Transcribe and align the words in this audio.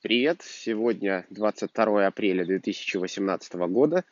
Привет! 0.00 0.42
Сегодня 0.42 1.26
22 1.30 2.06
апреля 2.06 2.44
2018 2.44 3.54
года, 3.54 4.04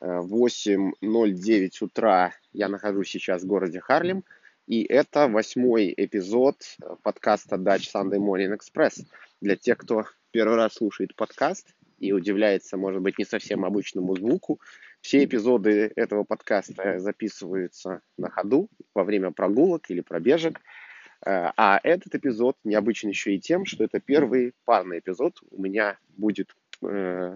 8.09 0.00 1.70
утра. 1.80 2.32
Я 2.52 2.68
нахожусь 2.68 3.08
сейчас 3.08 3.42
в 3.42 3.46
городе 3.48 3.80
Харлем, 3.80 4.22
и 4.68 4.84
это 4.84 5.26
восьмой 5.26 5.92
эпизод 5.96 6.58
подкаста 7.02 7.56
Dutch 7.56 7.90
Sunday 7.92 8.18
Morning 8.18 8.56
Express. 8.56 9.04
Для 9.40 9.56
тех, 9.56 9.78
кто 9.78 10.04
первый 10.30 10.54
раз 10.54 10.74
слушает 10.74 11.16
подкаст 11.16 11.74
и 11.98 12.12
удивляется, 12.12 12.76
может 12.76 13.02
быть, 13.02 13.18
не 13.18 13.24
совсем 13.24 13.64
обычному 13.64 14.14
звуку, 14.14 14.60
все 15.00 15.24
эпизоды 15.24 15.90
этого 15.96 16.22
подкаста 16.22 17.00
записываются 17.00 18.00
на 18.16 18.30
ходу 18.30 18.68
во 18.94 19.02
время 19.02 19.32
прогулок 19.32 19.90
или 19.90 20.02
пробежек– 20.02 20.60
Э, 20.70 20.81
а 21.24 21.80
этот 21.82 22.14
эпизод 22.14 22.56
необычен 22.64 23.08
еще 23.08 23.34
и 23.34 23.40
тем, 23.40 23.64
что 23.64 23.84
это 23.84 24.00
первый 24.00 24.54
парный 24.64 24.98
эпизод. 24.98 25.38
У 25.50 25.62
меня 25.62 25.98
будет 26.16 26.54
э, 26.82 27.34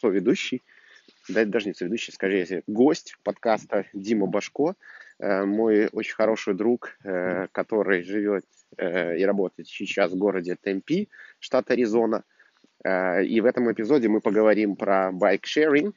соведущий, 0.00 0.62
да, 1.28 1.44
даже 1.44 1.68
не 1.68 1.74
соведущий, 1.74 2.12
скажите, 2.12 2.62
гость 2.66 3.16
подкаста 3.22 3.86
Дима 3.92 4.26
Башко, 4.26 4.74
э, 5.18 5.44
мой 5.44 5.88
очень 5.92 6.14
хороший 6.14 6.54
друг, 6.54 6.96
э, 7.04 7.48
который 7.52 8.02
живет 8.02 8.44
э, 8.76 9.18
и 9.18 9.24
работает 9.24 9.68
сейчас 9.68 10.12
в 10.12 10.18
городе 10.18 10.56
Темпи, 10.60 11.08
штат 11.38 11.70
Аризона. 11.70 12.24
Э, 12.84 13.22
и 13.24 13.40
в 13.40 13.46
этом 13.46 13.70
эпизоде 13.70 14.08
мы 14.08 14.20
поговорим 14.20 14.76
про 14.76 15.10
байк-шеринг, 15.12 15.94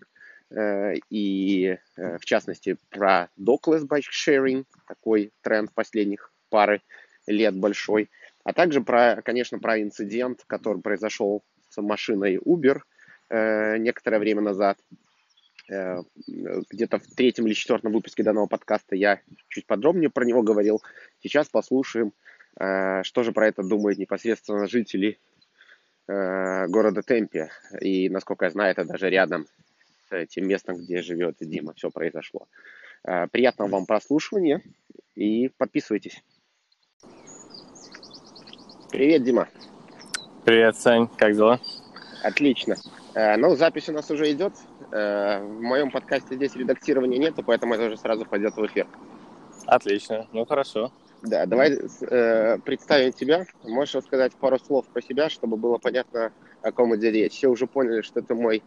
э, 0.50 0.96
и 1.10 1.78
э, 1.98 2.18
в 2.18 2.26
частности 2.26 2.78
про 2.90 3.30
dockless 3.40 3.88
bike-sharing, 3.88 4.66
такой 4.88 5.32
тренд 5.42 5.74
последних 5.74 6.32
пары 6.50 6.82
лет 7.28 7.56
большой, 7.56 8.10
а 8.44 8.54
также 8.54 8.82
про, 8.82 9.22
конечно, 9.22 9.60
про 9.60 9.82
инцидент, 9.82 10.44
который 10.48 10.82
произошел 10.82 11.44
с 11.70 11.82
машиной 11.82 12.38
Uber 12.38 12.82
э, 13.30 13.78
некоторое 13.78 14.20
время 14.20 14.42
назад. 14.42 14.78
Э, 15.70 16.02
где-то 16.28 17.00
в 17.00 17.08
третьем 17.16 17.48
или 17.48 17.54
четвертом 17.54 17.94
выпуске 17.94 18.24
данного 18.24 18.48
подкаста 18.48 18.96
я 18.96 19.22
чуть 19.48 19.66
подробнее 19.66 20.10
про 20.10 20.26
него 20.26 20.42
говорил. 20.42 20.82
Сейчас 21.22 21.48
послушаем, 21.50 22.14
э, 22.60 23.04
что 23.04 23.24
же 23.24 23.32
про 23.32 23.48
это 23.48 23.64
думают 23.64 24.00
непосредственно 24.00 24.68
жители 24.68 25.20
э, 26.08 26.68
города 26.68 27.04
Темпе. 27.04 27.52
И, 27.80 28.10
насколько 28.10 28.46
я 28.46 28.52
знаю, 28.52 28.72
это 28.72 28.86
даже 28.86 29.10
рядом 29.10 29.46
с 30.10 30.26
тем 30.28 30.48
местом, 30.48 30.78
где 30.78 31.02
живет 31.02 31.38
Дима, 31.40 31.74
все 31.74 31.90
произошло. 31.90 32.48
Э, 33.04 33.28
приятного 33.28 33.70
вам 33.70 33.86
прослушивания 33.86 34.62
и 35.16 35.50
подписывайтесь. 35.58 36.24
Привет, 38.92 39.24
Дима. 39.24 39.48
Привет, 40.44 40.76
Сань. 40.76 41.08
Как 41.16 41.34
дела? 41.34 41.62
Отлично. 42.24 42.76
Э, 43.14 43.38
ну, 43.38 43.56
запись 43.56 43.88
у 43.88 43.94
нас 43.94 44.12
уже 44.12 44.30
идет. 44.34 44.52
Э, 44.92 45.40
в 45.42 45.62
моем 45.62 45.92
подкасте 45.92 46.36
здесь 46.36 46.58
редактирования 46.58 47.18
нету, 47.18 47.42
поэтому 47.42 47.74
это 47.74 47.86
уже 47.86 47.96
сразу 47.96 48.26
пойдет 48.26 48.54
в 48.58 48.66
эфир. 48.66 48.88
Отлично. 49.66 50.28
Ну, 50.34 50.46
хорошо. 50.46 50.92
Да, 51.22 51.46
давай 51.46 51.80
э, 52.02 52.58
представим 52.66 53.14
тебя. 53.14 53.46
Можешь 53.64 53.96
рассказать 53.96 54.34
пару 54.36 54.60
слов 54.60 54.86
про 54.88 55.02
себя, 55.02 55.30
чтобы 55.30 55.56
было 55.56 55.78
понятно, 55.78 56.34
о 56.62 56.74
ком 56.74 56.94
идет 56.98 57.14
речь. 57.14 57.32
Все 57.32 57.48
уже 57.48 57.68
поняли, 57.68 58.02
что 58.02 58.22
ты 58.22 58.36
мой 58.36 58.62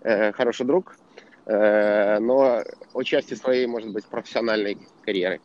э, 0.00 0.32
хороший 0.32 0.64
друг, 0.64 0.96
э, 1.44 2.18
но 2.18 2.62
о 2.94 3.02
части 3.02 3.34
своей, 3.34 3.66
может 3.66 3.92
быть, 3.92 4.06
профессиональной 4.06 4.78
карьеры. 5.04 5.42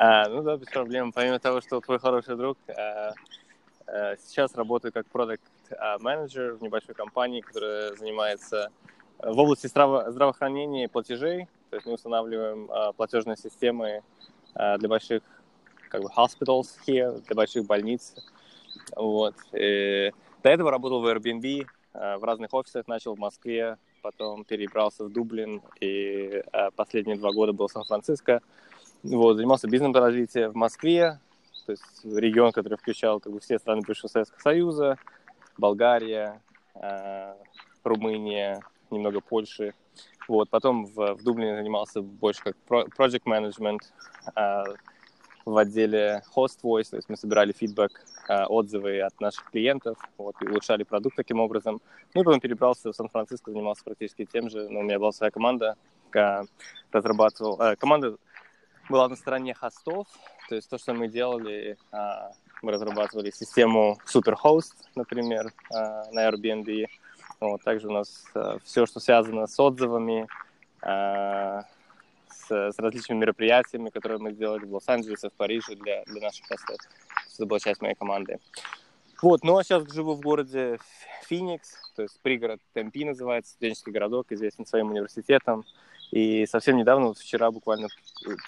А, 0.00 0.28
ну 0.28 0.42
да, 0.42 0.56
без 0.56 0.68
проблем. 0.68 1.10
Помимо 1.12 1.40
того, 1.40 1.60
что 1.60 1.80
твой 1.80 1.98
хороший 1.98 2.36
друг, 2.36 2.56
а, 2.68 3.14
а, 3.88 4.16
сейчас 4.16 4.54
работаю 4.54 4.92
как 4.92 5.06
продукт 5.06 5.42
менеджер 5.98 6.54
в 6.54 6.62
небольшой 6.62 6.94
компании, 6.94 7.40
которая 7.40 7.96
занимается 7.96 8.70
в 9.18 9.36
области 9.36 9.66
здраво- 9.66 10.08
здравоохранения 10.12 10.84
и 10.84 10.86
платежей. 10.86 11.48
То 11.70 11.76
есть 11.76 11.86
мы 11.86 11.94
устанавливаем 11.94 12.70
а, 12.70 12.92
платежные 12.92 13.36
системы 13.36 14.04
а, 14.54 14.78
для 14.78 14.88
больших 14.88 15.24
как 15.88 16.02
бы 16.02 16.08
hospitals 16.16 16.68
here, 16.86 17.20
для 17.26 17.34
больших 17.34 17.66
больниц. 17.66 18.14
Вот. 18.94 19.34
И 19.52 20.12
до 20.44 20.48
этого 20.48 20.70
работал 20.70 21.00
в 21.00 21.06
Airbnb, 21.06 21.66
а, 21.92 22.18
в 22.18 22.24
разных 22.24 22.54
офисах, 22.54 22.86
начал 22.86 23.16
в 23.16 23.18
Москве, 23.18 23.78
потом 24.00 24.44
перебрался 24.44 25.04
в 25.04 25.12
Дублин, 25.12 25.60
и 25.80 26.40
а, 26.52 26.70
последние 26.70 27.16
два 27.16 27.32
года 27.32 27.52
был 27.52 27.66
в 27.66 27.72
Сан-Франциско. 27.72 28.42
Вот, 29.02 29.36
занимался 29.36 29.68
бизнес-развитием 29.68 30.50
в 30.50 30.56
Москве, 30.56 31.20
то 31.66 31.72
есть 31.72 32.04
регион, 32.04 32.50
который 32.50 32.76
включал 32.76 33.20
как 33.20 33.32
бы, 33.32 33.40
все 33.40 33.58
страны 33.58 33.82
бывшего 33.86 34.08
Советского 34.08 34.40
Союза, 34.40 34.98
Болгария, 35.56 36.40
э, 36.74 37.34
Румыния, 37.84 38.60
немного 38.90 39.20
Польши. 39.20 39.74
Вот, 40.26 40.50
потом 40.50 40.86
в, 40.86 41.14
в 41.14 41.22
Дублине 41.22 41.56
занимался 41.56 42.02
больше 42.02 42.42
как 42.42 42.56
project 42.68 43.22
management 43.24 43.80
э, 44.34 44.64
в 45.44 45.56
отделе 45.56 46.22
host 46.34 46.60
voice, 46.62 46.90
то 46.90 46.96
есть 46.96 47.08
мы 47.08 47.16
собирали 47.16 47.52
фидбэк, 47.52 47.92
э, 48.28 48.44
отзывы 48.44 49.00
от 49.00 49.18
наших 49.20 49.50
клиентов, 49.50 49.96
вот, 50.18 50.34
и 50.42 50.46
улучшали 50.46 50.82
продукт 50.82 51.16
таким 51.16 51.40
образом. 51.40 51.80
Ну 52.14 52.22
и 52.22 52.24
потом 52.24 52.40
перебрался 52.40 52.92
в 52.92 52.96
Сан-Франциско, 52.96 53.52
занимался 53.52 53.84
практически 53.84 54.24
тем 54.24 54.50
же, 54.50 54.68
но 54.68 54.80
у 54.80 54.82
меня 54.82 54.98
была 54.98 55.12
своя 55.12 55.30
команда, 55.30 55.76
разрабатывал, 56.92 57.60
э, 57.60 57.76
команда 57.76 58.16
была 58.88 59.08
на 59.08 59.16
стороне 59.16 59.54
хостов. 59.54 60.06
То 60.48 60.54
есть 60.54 60.68
то, 60.68 60.78
что 60.78 60.94
мы 60.94 61.08
делали, 61.08 61.76
а, 61.92 62.30
мы 62.62 62.72
разрабатывали 62.72 63.30
систему 63.30 63.98
Superhost, 64.06 64.74
например, 64.94 65.52
а, 65.72 66.10
на 66.10 66.28
Airbnb. 66.28 66.86
Вот, 67.40 67.62
также 67.62 67.88
у 67.88 67.92
нас 67.92 68.24
а, 68.34 68.58
все, 68.64 68.86
что 68.86 69.00
связано 69.00 69.46
с 69.46 69.58
отзывами, 69.58 70.26
с, 70.80 71.64
с 72.50 72.78
различными 72.78 73.18
мероприятиями, 73.18 73.90
которые 73.90 74.18
мы 74.18 74.32
сделали 74.32 74.64
в 74.64 74.72
Лос-Анджелесе, 74.74 75.28
в 75.28 75.32
Париже 75.32 75.74
для, 75.74 76.04
для 76.04 76.20
наших 76.20 76.46
хостов. 76.46 76.76
Это 77.34 77.46
была 77.46 77.58
часть 77.58 77.82
моей 77.82 77.96
команды. 77.96 78.38
Вот, 79.20 79.42
ну 79.42 79.58
а 79.58 79.64
сейчас 79.64 79.90
живу 79.92 80.14
в 80.14 80.20
городе 80.20 80.78
Феникс, 81.26 81.92
то 81.96 82.02
есть 82.02 82.20
пригород 82.22 82.60
Темпи 82.72 83.04
называется, 83.04 83.52
студенческий 83.52 83.92
городок, 83.92 84.30
известен 84.30 84.64
своим 84.64 84.90
университетом. 84.90 85.64
И 86.10 86.46
совсем 86.46 86.76
недавно, 86.76 87.08
вот 87.08 87.18
вчера 87.18 87.50
буквально 87.50 87.88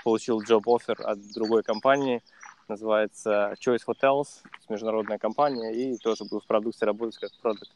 получил 0.05 0.43
job 0.43 0.63
offer 0.65 1.01
от 1.03 1.19
другой 1.35 1.63
компании, 1.63 2.23
называется 2.69 3.55
Choice 3.61 3.83
Hotels, 3.87 4.29
международная 4.69 5.19
компания, 5.19 5.73
и 5.75 5.99
тоже 5.99 6.25
буду 6.25 6.41
в 6.41 6.47
продукции 6.47 6.87
работать 6.87 7.19
как 7.19 7.31
продукт 7.43 7.71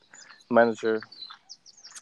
менеджер. 0.49 1.01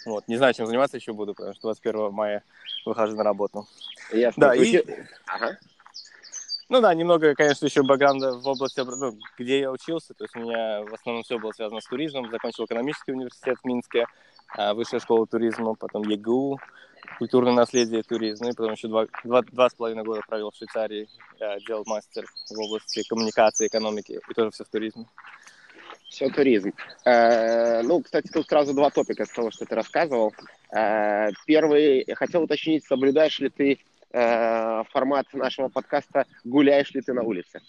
Вот. 0.06 0.28
Не 0.28 0.36
знаю, 0.36 0.54
чем 0.54 0.66
заниматься 0.66 0.96
еще 0.96 1.12
буду, 1.12 1.34
потому 1.34 1.54
что 1.54 1.62
21 1.68 2.12
мая 2.12 2.44
выхожу 2.84 3.16
на 3.16 3.24
работу. 3.24 3.66
Ясно. 4.12 4.48
Да, 4.48 4.54
и... 4.54 4.84
Ага. 5.26 5.58
Ну 6.68 6.80
да, 6.80 6.94
немного, 6.94 7.34
конечно, 7.34 7.66
еще 7.66 7.82
бэкграунда 7.82 8.38
в 8.38 8.48
области, 8.48 8.80
ну, 8.80 9.14
где 9.38 9.60
я 9.60 9.70
учился. 9.70 10.14
То 10.14 10.24
есть 10.24 10.34
у 10.34 10.40
меня 10.40 10.82
в 10.82 10.94
основном 10.94 11.22
все 11.22 11.38
было 11.38 11.52
связано 11.52 11.80
с 11.80 11.84
туризмом. 11.84 12.30
Закончил 12.30 12.64
экономический 12.64 13.12
университет 13.12 13.58
в 13.62 13.66
Минске, 13.66 14.06
а, 14.56 14.72
высшая 14.72 15.00
школа 15.00 15.26
туризма, 15.26 15.74
потом 15.74 16.02
ЕГУ, 16.08 16.58
культурное 17.18 17.52
наследие 17.52 18.00
и 18.00 18.02
туризм. 18.02 18.48
И 18.48 18.54
потом 18.54 18.72
еще 18.72 18.88
два, 18.88 19.06
два, 19.24 19.42
два 19.42 19.68
с 19.68 19.74
половиной 19.74 20.04
года 20.04 20.22
провел 20.26 20.50
в 20.50 20.56
Швейцарии, 20.56 21.08
я 21.40 21.58
делал 21.60 21.84
мастер 21.86 22.24
в 22.50 22.58
области 22.58 23.06
коммуникации, 23.08 23.66
экономики 23.66 24.20
и 24.28 24.34
тоже 24.34 24.50
все 24.50 24.64
в 24.64 24.68
туризме. 24.68 25.06
Все 26.08 26.28
туризм. 26.28 26.72
Э, 27.06 27.80
ну, 27.82 28.02
кстати, 28.02 28.28
тут 28.28 28.46
сразу 28.46 28.74
два 28.74 28.90
топика 28.90 29.24
с 29.24 29.30
того, 29.30 29.50
что 29.50 29.64
ты 29.64 29.74
рассказывал. 29.74 30.34
Э, 30.70 31.30
первый, 31.46 32.06
хотел 32.14 32.42
уточнить, 32.42 32.84
соблюдаешь 32.84 33.38
ли 33.38 33.48
ты 33.48 33.78
э, 34.12 34.82
формат 34.90 35.26
нашего 35.32 35.68
подкаста 35.68 36.26
«Гуляешь 36.44 36.90
ли 36.90 37.00
ты 37.00 37.14
на 37.14 37.22
улице?» 37.22 37.62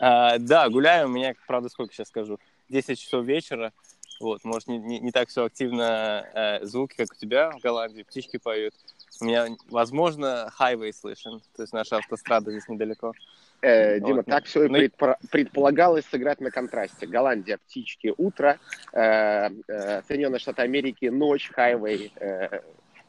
а, 0.00 0.38
Да, 0.38 0.68
гуляю. 0.68 1.06
У 1.06 1.10
меня, 1.10 1.34
правда, 1.46 1.68
сколько 1.68 1.94
сейчас 1.94 2.08
скажу, 2.08 2.38
10 2.68 2.98
часов 2.98 3.24
вечера. 3.24 3.72
Вот, 4.20 4.44
может, 4.44 4.68
не, 4.68 4.78
не, 4.78 4.98
не 4.98 5.12
так 5.12 5.28
все 5.28 5.44
активно 5.44 6.26
э, 6.34 6.64
звуки, 6.64 6.96
как 6.96 7.12
у 7.12 7.14
тебя 7.14 7.50
в 7.52 7.60
Голландии, 7.60 8.02
птички 8.02 8.36
поют. 8.36 8.74
У 9.20 9.24
меня, 9.24 9.46
возможно, 9.68 10.50
хайвей 10.54 10.92
слышен, 10.92 11.40
то 11.56 11.62
есть 11.62 11.72
наша 11.72 11.98
автострада 11.98 12.50
здесь 12.50 12.68
недалеко. 12.68 13.12
Э, 13.60 13.98
Дима, 13.98 14.16
вот. 14.16 14.26
так 14.26 14.44
все 14.44 14.64
и 14.64 14.68
предпо- 14.68 15.16
предполагалось 15.30 16.04
сыграть 16.06 16.40
на 16.40 16.50
контрасте. 16.50 17.06
Голландия, 17.06 17.58
птички, 17.58 18.14
утро, 18.16 18.58
э, 18.92 19.50
э, 19.68 20.02
Соединенные 20.06 20.38
Штаты 20.38 20.62
Америки, 20.62 21.06
ночь, 21.06 21.50
хайвей, 21.52 22.12
э, 22.16 22.60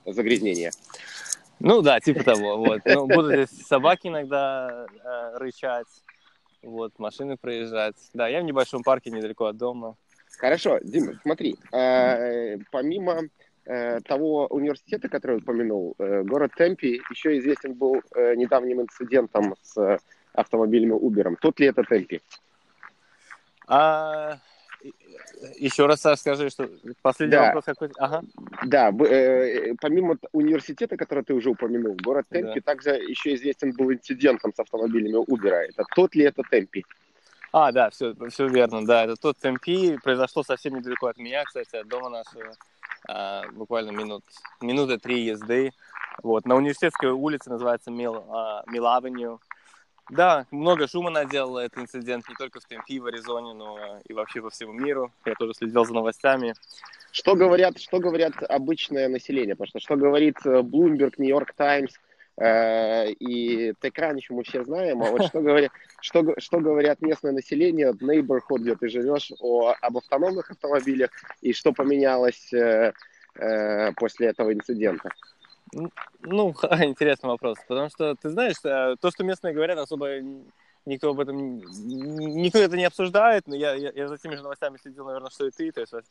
загрязнение. 0.05 0.71
Ну 1.59 1.81
да, 1.81 1.99
типа 1.99 2.23
того. 2.23 2.57
Вот. 2.57 2.81
Ну, 2.85 3.05
будут 3.07 3.47
здесь 3.47 3.67
собаки 3.67 4.07
иногда 4.07 4.87
э, 5.03 5.37
рычать, 5.37 5.87
вот, 6.63 6.97
машины 6.97 7.37
проезжать. 7.37 7.95
Да, 8.13 8.27
я 8.27 8.41
в 8.41 8.43
небольшом 8.43 8.81
парке 8.81 9.11
недалеко 9.11 9.45
от 9.45 9.57
дома. 9.57 9.95
Хорошо, 10.39 10.79
Дима, 10.81 11.19
смотри, 11.21 11.57
э, 11.73 12.57
помимо 12.71 13.23
э, 13.65 13.99
того 13.99 14.47
университета, 14.47 15.09
который 15.09 15.37
упомянул, 15.37 15.95
э, 15.99 16.23
город 16.23 16.51
Темпи 16.57 17.01
еще 17.11 17.37
известен 17.39 17.73
был 17.73 18.01
э, 18.15 18.35
недавним 18.35 18.81
инцидентом 18.81 19.55
с 19.61 19.99
автомобилями 20.33 20.93
Uber. 20.93 21.35
Тот 21.41 21.59
ли 21.59 21.67
это 21.67 21.83
Темпи? 21.83 22.21
А, 23.67 24.39
Еще 25.57 25.85
раз, 25.85 26.01
Саш, 26.01 26.19
скажи, 26.19 26.49
что 26.49 26.69
последний 27.01 27.35
да. 27.35 27.47
вопрос 27.47 27.65
какой-то. 27.65 27.93
Ага. 27.97 28.23
Да, 28.63 28.91
э, 28.91 29.73
помимо 29.81 30.17
университета, 30.31 30.95
который 30.95 31.25
ты 31.25 31.33
уже 31.33 31.49
упомянул, 31.49 31.97
город 32.01 32.27
Темпи 32.29 32.61
да. 32.61 32.73
также 32.73 32.91
еще 32.91 33.33
известен 33.35 33.73
был 33.73 33.91
инцидентом 33.91 34.53
с 34.53 34.59
автомобилями 34.59 35.21
Uber. 35.29 35.51
Это 35.69 35.83
тот 35.95 36.15
ли 36.15 36.23
это 36.23 36.43
Темпи? 36.49 36.85
А, 37.51 37.71
да, 37.71 37.89
все, 37.89 38.13
все 38.29 38.47
верно, 38.47 38.85
да, 38.85 39.05
это 39.05 39.15
тот 39.15 39.37
Темпи, 39.37 39.97
произошло 40.03 40.43
совсем 40.43 40.75
недалеко 40.75 41.07
от 41.07 41.17
меня, 41.17 41.43
кстати, 41.43 41.75
от 41.77 41.87
дома 41.87 42.09
нашего, 42.09 42.53
а, 43.07 43.43
буквально 43.53 43.89
минут, 43.91 44.23
минуты 44.61 44.99
три 44.99 45.25
езды, 45.25 45.71
вот, 46.21 46.45
на 46.45 46.55
университетской 46.55 47.09
улице 47.09 47.49
называется 47.49 47.89
Мил, 47.89 48.23
а, 48.29 48.63
да, 50.09 50.47
много 50.49 50.87
шума 50.87 51.11
наделал 51.11 51.59
этот 51.59 51.83
инцидент 51.83 52.27
не 52.27 52.35
только 52.35 52.59
в 52.59 52.65
Темпи, 52.65 52.99
в 52.99 53.05
Аризоне, 53.05 53.53
но 53.53 53.99
и 54.07 54.13
вообще 54.13 54.41
по 54.41 54.49
всему 54.49 54.73
миру. 54.73 55.11
Я 55.23 55.35
тоже 55.35 55.53
следил 55.53 55.85
за 55.85 55.93
новостями. 55.93 56.55
Что 57.11 57.35
говорят, 57.35 57.79
что 57.79 57.99
говорят 57.99 58.33
обычное 58.41 59.07
население? 59.07 59.55
Потому 59.55 59.67
что 59.67 59.79
что 59.79 59.95
говорит 59.95 60.37
э, 60.45 60.61
Bloomberg, 60.61 61.13
New 61.17 61.29
York 61.29 61.53
Times 61.53 61.93
и 62.41 63.73
TechCrunch 63.81 64.23
мы 64.29 64.43
все 64.43 64.63
знаем, 64.63 65.03
а 65.03 65.11
вот 65.11 65.25
что 65.25 65.41
говорят, 65.41 65.71
что, 66.01 66.33
что 66.37 66.59
говорят 66.59 67.01
местное 67.01 67.33
население, 67.33 67.91
neighborhood, 67.91 68.59
где 68.59 68.75
ты 68.75 68.87
живешь, 68.87 69.31
о, 69.39 69.73
об 69.81 69.97
автономных 69.97 70.49
автомобилях 70.49 71.09
и 71.41 71.51
что 71.51 71.73
поменялось 71.73 72.53
э, 72.53 72.93
э, 73.35 73.91
после 73.93 74.27
этого 74.27 74.53
инцидента? 74.53 75.09
Ну, 75.73 76.51
интересный 76.81 77.29
вопрос, 77.29 77.57
потому 77.67 77.89
что, 77.89 78.15
ты 78.15 78.29
знаешь, 78.29 78.55
э, 78.63 78.95
то, 79.01 79.11
что 79.11 79.23
местные 79.23 79.53
говорят, 79.53 79.77
особо 79.77 80.19
никто 80.89 81.11
об 81.11 81.19
этом, 81.19 81.57
никто 81.57 82.59
это 82.59 82.75
не 82.75 82.85
обсуждает, 82.85 83.47
но 83.47 83.55
я, 83.55 83.73
я, 83.73 83.91
я 83.95 84.07
за 84.07 84.17
теми 84.17 84.35
же 84.35 84.43
новостями 84.43 84.77
следил, 84.81 85.05
наверное, 85.05 85.29
что 85.29 85.47
и 85.47 85.51
ты, 85.51 85.71
то 85.71 85.81
есть 85.81 85.93
вот, 85.93 86.03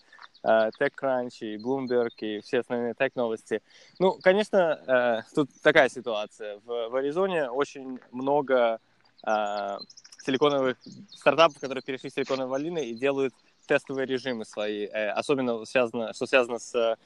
uh, 0.45 0.71
TechCrunch 0.81 1.39
и 1.41 1.57
Bloomberg 1.57 2.11
и 2.21 2.41
все 2.41 2.61
основные 2.61 2.95
тех-новости. 2.95 3.63
Ну, 3.99 4.19
конечно, 4.23 4.81
uh, 4.87 5.23
тут 5.35 5.51
такая 5.63 5.89
ситуация. 5.89 6.59
В, 6.65 6.89
в 6.89 6.97
Аризоне 6.97 7.51
очень 7.51 7.99
много 8.13 8.81
uh, 9.27 9.79
силиконовых 10.25 10.77
стартапов, 11.11 11.61
которые 11.61 11.83
перешли 11.83 12.11
в 12.11 12.15
силиконовые 12.15 12.59
долины 12.59 12.87
и 12.87 12.95
делают 12.95 13.35
тестовые 13.67 14.07
режимы 14.07 14.45
свои, 14.45 14.87
э, 14.87 15.11
особенно 15.11 15.65
связано, 15.67 16.15
что 16.15 16.27
связано 16.27 16.59
с 16.59 16.97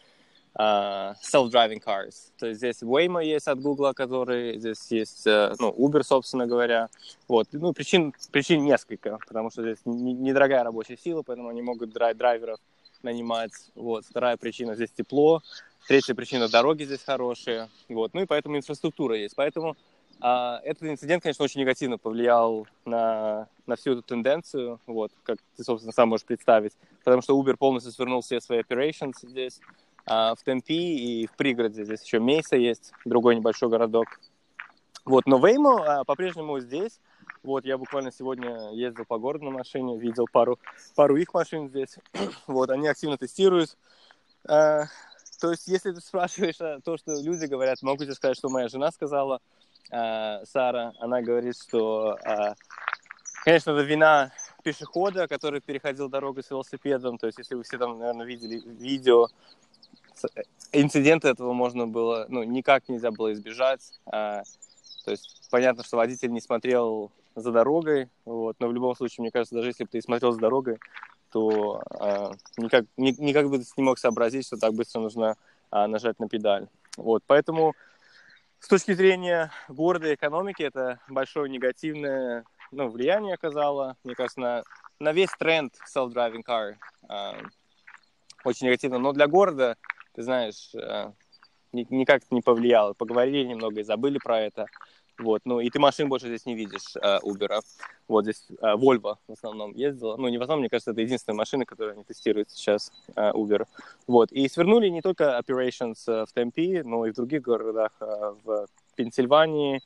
uh, 0.58 1.14
self-driving 1.22 1.82
cars. 1.82 2.32
То 2.38 2.46
есть 2.46 2.58
здесь 2.58 2.82
Waymo 2.82 3.24
есть 3.24 3.48
от 3.48 3.60
Google, 3.60 3.92
который 3.94 4.58
здесь 4.58 4.90
есть, 4.90 5.26
uh, 5.26 5.54
ну, 5.58 5.70
Uber, 5.70 6.02
собственно 6.02 6.46
говоря. 6.46 6.88
Вот. 7.28 7.48
Ну, 7.52 7.72
причин, 7.72 8.14
причин 8.30 8.64
несколько, 8.64 9.18
потому 9.26 9.50
что 9.50 9.62
здесь 9.62 9.78
недорогая 9.84 10.64
рабочая 10.64 10.96
сила, 10.96 11.22
поэтому 11.22 11.48
они 11.48 11.62
могут 11.62 11.92
драй 11.92 12.14
драйверов 12.14 12.58
нанимать. 13.02 13.52
Вот. 13.74 14.04
Вторая 14.04 14.36
причина 14.36 14.74
здесь 14.74 14.90
тепло. 14.90 15.42
Третья 15.88 16.14
причина 16.14 16.48
дороги 16.48 16.84
здесь 16.84 17.02
хорошие. 17.02 17.68
Вот. 17.88 18.14
Ну 18.14 18.22
и 18.22 18.26
поэтому 18.26 18.56
инфраструктура 18.56 19.16
есть. 19.16 19.34
Поэтому 19.34 19.76
а, 20.24 20.60
этот 20.62 20.84
инцидент, 20.84 21.24
конечно, 21.24 21.44
очень 21.44 21.60
негативно 21.60 21.98
повлиял 21.98 22.68
на, 22.84 23.48
на 23.66 23.74
всю 23.74 23.92
эту 23.92 24.02
тенденцию, 24.02 24.78
вот, 24.86 25.10
как 25.24 25.38
ты, 25.56 25.64
собственно, 25.64 25.92
сам 25.92 26.10
можешь 26.10 26.24
представить, 26.24 26.74
потому 27.02 27.22
что 27.22 27.36
Uber 27.36 27.56
полностью 27.56 27.90
свернул 27.90 28.20
все 28.20 28.40
свои 28.40 28.60
operations 28.60 29.14
здесь, 29.20 29.60
а, 29.60 29.91
в 30.06 30.38
Темпи 30.44 31.22
и 31.22 31.26
в 31.26 31.32
пригороде. 31.36 31.84
Здесь 31.84 32.02
еще 32.02 32.18
Мейса 32.18 32.56
есть, 32.56 32.92
другой 33.04 33.36
небольшой 33.36 33.68
городок. 33.68 34.06
Вот, 35.04 35.26
но 35.26 35.38
Веймо 35.38 36.00
а, 36.00 36.04
по-прежнему 36.04 36.60
здесь. 36.60 37.00
Вот, 37.42 37.64
я 37.64 37.76
буквально 37.76 38.12
сегодня 38.12 38.70
ездил 38.72 39.04
по 39.04 39.18
городу 39.18 39.46
на 39.46 39.50
машине, 39.50 39.98
видел 39.98 40.26
пару, 40.32 40.60
пару 40.94 41.16
их 41.16 41.34
машин 41.34 41.68
здесь. 41.68 41.96
вот, 42.46 42.70
они 42.70 42.86
активно 42.86 43.18
тестируют. 43.18 43.76
А, 44.48 44.84
то 45.40 45.50
есть, 45.50 45.66
если 45.66 45.90
ты 45.90 46.00
спрашиваешь 46.00 46.60
а, 46.60 46.80
то, 46.80 46.96
что 46.96 47.20
люди 47.20 47.46
говорят, 47.46 47.82
могу 47.82 48.04
тебе 48.04 48.14
сказать, 48.14 48.36
что 48.36 48.48
моя 48.48 48.68
жена 48.68 48.92
сказала, 48.92 49.40
а, 49.90 50.44
Сара, 50.44 50.92
она 51.00 51.20
говорит, 51.20 51.56
что, 51.60 52.16
а, 52.24 52.54
конечно, 53.44 53.72
это 53.72 53.82
вина 53.82 54.30
пешехода, 54.62 55.26
который 55.26 55.60
переходил 55.60 56.08
дорогу 56.08 56.44
с 56.44 56.50
велосипедом. 56.50 57.18
То 57.18 57.26
есть, 57.26 57.38
если 57.38 57.56
вы 57.56 57.64
все 57.64 57.76
там, 57.76 57.98
наверное, 57.98 58.24
видели 58.24 58.62
видео, 58.64 59.26
инцидента 60.72 61.28
этого 61.28 61.52
можно 61.52 61.86
было, 61.86 62.26
ну, 62.28 62.42
никак 62.42 62.88
нельзя 62.88 63.10
было 63.10 63.32
избежать. 63.32 63.80
А, 64.06 64.42
то 65.04 65.10
есть 65.10 65.48
понятно, 65.50 65.84
что 65.84 65.96
водитель 65.96 66.32
не 66.32 66.40
смотрел 66.40 67.10
за 67.34 67.50
дорогой, 67.50 68.08
вот, 68.24 68.56
но 68.58 68.68
в 68.68 68.72
любом 68.72 68.94
случае, 68.94 69.22
мне 69.22 69.30
кажется, 69.30 69.54
даже 69.54 69.68
если 69.68 69.84
бы 69.84 69.90
ты 69.90 70.02
смотрел 70.02 70.32
за 70.32 70.40
дорогой, 70.40 70.78
то 71.30 71.82
а, 71.98 72.32
никак, 72.56 72.84
ни, 72.96 73.10
никак 73.18 73.48
бы 73.48 73.58
ты 73.58 73.64
не 73.76 73.82
мог 73.82 73.98
сообразить, 73.98 74.46
что 74.46 74.56
так 74.56 74.74
быстро 74.74 75.00
нужно 75.00 75.36
а, 75.70 75.86
нажать 75.88 76.18
на 76.20 76.28
педаль. 76.28 76.68
Вот, 76.96 77.22
поэтому 77.26 77.74
с 78.60 78.68
точки 78.68 78.92
зрения 78.92 79.50
города 79.68 80.08
и 80.08 80.14
экономики 80.14 80.62
это 80.62 81.00
большое 81.08 81.50
негативное 81.50 82.44
ну, 82.70 82.88
влияние 82.88 83.34
оказало, 83.34 83.96
мне 84.04 84.14
кажется, 84.14 84.40
на, 84.40 84.62
на 84.98 85.12
весь 85.12 85.30
тренд 85.38 85.74
self-driving 85.94 86.42
car. 86.46 86.74
А, 87.08 87.36
очень 88.44 88.66
негативно. 88.66 88.98
Но 88.98 89.12
для 89.12 89.26
города 89.26 89.76
ты 90.14 90.22
знаешь, 90.22 90.74
э, 90.74 91.12
никак 91.72 92.22
не 92.30 92.40
повлияло. 92.40 92.92
Поговорили 92.92 93.44
немного 93.44 93.80
и 93.80 93.84
забыли 93.84 94.18
про 94.18 94.40
это. 94.40 94.66
Вот, 95.18 95.42
ну 95.44 95.60
и 95.60 95.70
ты 95.70 95.78
машин 95.78 96.08
больше 96.08 96.26
здесь 96.26 96.46
не 96.46 96.54
видишь, 96.54 96.96
э, 96.96 97.18
Uber. 97.22 97.60
Вот 98.08 98.24
здесь 98.24 98.46
э, 98.50 98.74
Volvo 98.74 99.16
в 99.28 99.32
основном 99.32 99.72
ездила. 99.74 100.16
Ну, 100.16 100.28
не 100.28 100.38
в 100.38 100.42
основном, 100.42 100.60
мне 100.60 100.70
кажется, 100.70 100.90
это 100.90 101.00
единственная 101.00 101.36
машина, 101.36 101.64
которую 101.64 101.94
они 101.94 102.04
тестируют 102.04 102.50
сейчас, 102.50 102.90
э, 103.14 103.30
Uber. 103.30 103.66
Вот, 104.06 104.32
и 104.32 104.48
свернули 104.48 104.88
не 104.88 105.02
только 105.02 105.38
operations 105.38 105.96
э, 106.06 106.24
в 106.26 106.32
Темпи, 106.32 106.82
но 106.84 107.06
и 107.06 107.10
в 107.10 107.14
других 107.14 107.42
городах, 107.42 107.92
э, 108.00 108.34
в 108.42 108.66
Пенсильвании. 108.96 109.82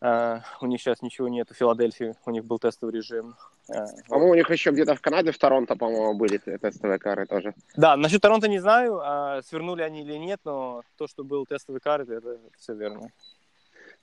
Э, 0.00 0.40
у 0.60 0.66
них 0.66 0.80
сейчас 0.80 1.02
ничего 1.02 1.28
нет, 1.28 1.48
в 1.50 1.54
Филадельфии 1.54 2.14
у 2.26 2.30
них 2.30 2.44
был 2.44 2.58
тестовый 2.58 2.94
режим. 2.94 3.34
Э, 3.68 3.86
по-моему, 4.08 4.32
у 4.32 4.34
них 4.34 4.50
еще 4.50 4.70
где-то 4.70 4.94
в 4.94 5.00
Канаде, 5.00 5.32
в 5.32 5.38
Торонто, 5.38 5.76
по-моему, 5.76 6.14
были 6.14 6.38
тестовые 6.38 6.98
кары 6.98 7.26
тоже. 7.26 7.54
Да, 7.76 7.96
насчет 7.96 8.20
Торонто 8.20 8.48
не 8.48 8.58
знаю, 8.58 9.00
а 9.02 9.42
свернули 9.42 9.82
они 9.82 10.02
или 10.02 10.14
нет, 10.14 10.40
но 10.44 10.82
то, 10.96 11.06
что 11.06 11.24
был 11.24 11.46
тестовый 11.46 11.80
кар, 11.80 12.02
это, 12.02 12.14
это 12.14 12.38
все 12.58 12.74
верно. 12.74 13.10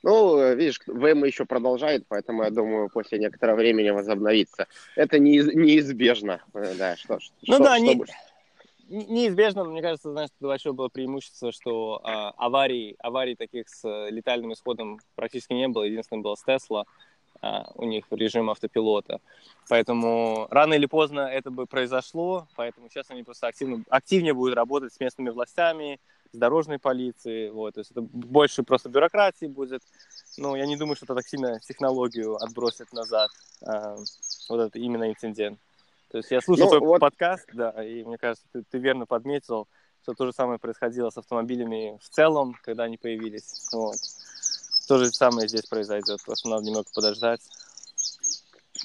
Ну, 0.02 0.54
видишь, 0.54 0.82
ВМ 0.86 1.24
еще 1.24 1.46
продолжает, 1.46 2.06
поэтому 2.10 2.44
я 2.44 2.50
думаю, 2.50 2.90
после 2.90 3.20
некоторого 3.20 3.56
времени 3.56 3.90
возобновится. 3.90 4.68
Это 4.98 5.18
неиз, 5.18 5.48
неизбежно. 5.54 6.42
Э, 6.54 6.76
да, 6.78 6.98
что, 6.98 7.20
ну 7.48 7.56
что, 7.56 7.64
да, 7.64 7.78
что, 7.78 7.86
не, 7.86 8.04
неизбежно, 8.90 9.64
мне 9.64 9.82
кажется, 9.82 10.12
знаешь, 10.12 10.30
это 10.38 10.48
большое 10.48 10.76
было 10.76 10.90
преимущество, 10.90 11.54
что 11.54 12.02
а, 12.04 12.32
аварий, 12.32 12.98
аварий 13.00 13.36
таких 13.36 13.70
с 13.70 13.88
летальным 14.10 14.52
исходом 14.52 15.00
практически 15.16 15.54
не 15.54 15.70
было. 15.70 15.84
Единственное 15.84 16.22
было 16.22 16.36
с 16.36 16.44
Тесла. 16.44 16.82
А, 16.82 17.13
у 17.76 17.86
них 17.86 18.06
режим 18.12 18.50
автопилота. 18.50 19.20
Поэтому 19.70 20.48
рано 20.50 20.74
или 20.74 20.86
поздно 20.86 21.22
это 21.22 21.52
бы 21.52 21.66
произошло, 21.66 22.48
поэтому 22.56 22.90
сейчас 22.90 23.10
они 23.10 23.24
просто 23.24 23.48
активно, 23.48 23.84
активнее 23.90 24.34
будут 24.34 24.56
работать 24.56 24.94
с 24.94 25.00
местными 25.00 25.30
властями, 25.30 26.00
с 26.32 26.38
дорожной 26.38 26.80
полицией, 26.80 27.52
вот, 27.52 27.76
то 27.76 27.82
есть 27.82 27.92
это 27.92 28.02
больше 28.02 28.64
просто 28.64 28.90
бюрократии 28.90 29.46
будет, 29.46 29.82
но 30.38 30.56
я 30.56 30.66
не 30.66 30.76
думаю, 30.76 30.96
что 30.96 31.06
это 31.06 31.16
так 31.16 31.28
сильно 31.28 31.60
технологию 31.60 32.36
отбросит 32.36 32.92
назад, 32.92 33.30
а, 33.66 33.96
вот 34.50 34.60
это 34.60 34.80
именно 34.80 35.10
инцидент. 35.10 35.60
То 36.12 36.18
есть 36.18 36.32
я 36.32 36.42
слушал 36.42 36.66
ну, 36.66 36.78
твой 36.78 36.90
вот... 36.90 37.02
подкаст, 37.02 37.48
да, 37.54 37.72
и 37.84 38.04
мне 38.04 38.18
кажется, 38.18 38.46
ты, 38.52 38.64
ты 38.70 38.80
верно 38.80 39.06
подметил, 39.06 39.68
что 40.02 40.14
то 40.14 40.26
же 40.26 40.34
самое 40.34 40.60
происходило 40.60 41.10
с 41.10 41.18
автомобилями 41.18 41.98
в 42.02 42.10
целом, 42.10 42.58
когда 42.64 42.84
они 42.84 42.98
появились, 42.98 43.70
вот. 43.72 43.96
То 44.88 45.00
же 45.00 45.12
самое 45.12 45.48
здесь 45.48 45.64
произойдет, 45.64 46.20
просто 46.24 46.50
надо 46.50 46.66
немного 46.66 46.88
подождать. 46.94 47.42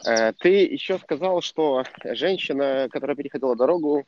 Э, 0.05 0.33
ты 0.33 0.64
еще 0.64 0.99
сказал, 0.99 1.40
что 1.40 1.85
женщина, 2.05 2.88
которая 2.90 3.17
переходила 3.17 3.57
дорогу, 3.57 4.07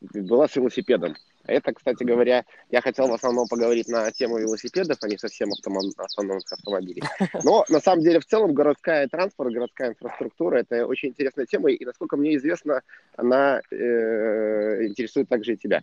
была 0.00 0.48
с 0.48 0.56
велосипедом. 0.56 1.16
Это, 1.44 1.72
кстати 1.72 2.04
говоря, 2.04 2.44
я 2.70 2.82
хотел 2.82 3.08
в 3.08 3.14
основном 3.14 3.48
поговорить 3.48 3.88
на 3.88 4.12
тему 4.12 4.38
велосипедов, 4.38 4.98
а 5.00 5.08
не 5.08 5.16
совсем 5.16 5.50
автономных 5.50 6.52
автомобилей. 6.52 7.02
Но 7.42 7.64
на 7.70 7.80
самом 7.80 8.02
деле 8.02 8.20
в 8.20 8.26
целом 8.26 8.52
городская 8.52 9.08
транспорт, 9.08 9.54
городская 9.54 9.90
инфраструктура– 9.90 10.58
это 10.58 10.86
очень 10.86 11.08
интересная 11.08 11.46
тема, 11.46 11.70
и 11.70 11.84
насколько 11.84 12.18
мне 12.18 12.36
известно, 12.36 12.82
она 13.16 13.62
э, 13.70 14.86
интересует 14.86 15.30
также 15.30 15.54
и 15.54 15.56
тебя. 15.56 15.82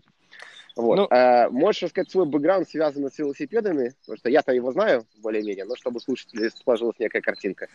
Вот. 0.76 0.96
Ну, 0.96 1.08
а, 1.10 1.50
можешь 1.50 1.84
рассказать 1.84 2.12
свой 2.12 2.26
бэкграунд, 2.26 2.70
связанный 2.70 3.10
с 3.10 3.18
велосипедами? 3.18 3.94
Потому 4.02 4.18
что 4.18 4.30
я-то 4.30 4.52
его 4.52 4.72
знаю 4.74 5.06
более-менее, 5.18 5.66
но 5.66 5.76
чтобы 5.76 6.02
слушатели 6.02 6.50
сложилась 6.50 7.00
некая 7.00 7.22
картинка. 7.22 7.68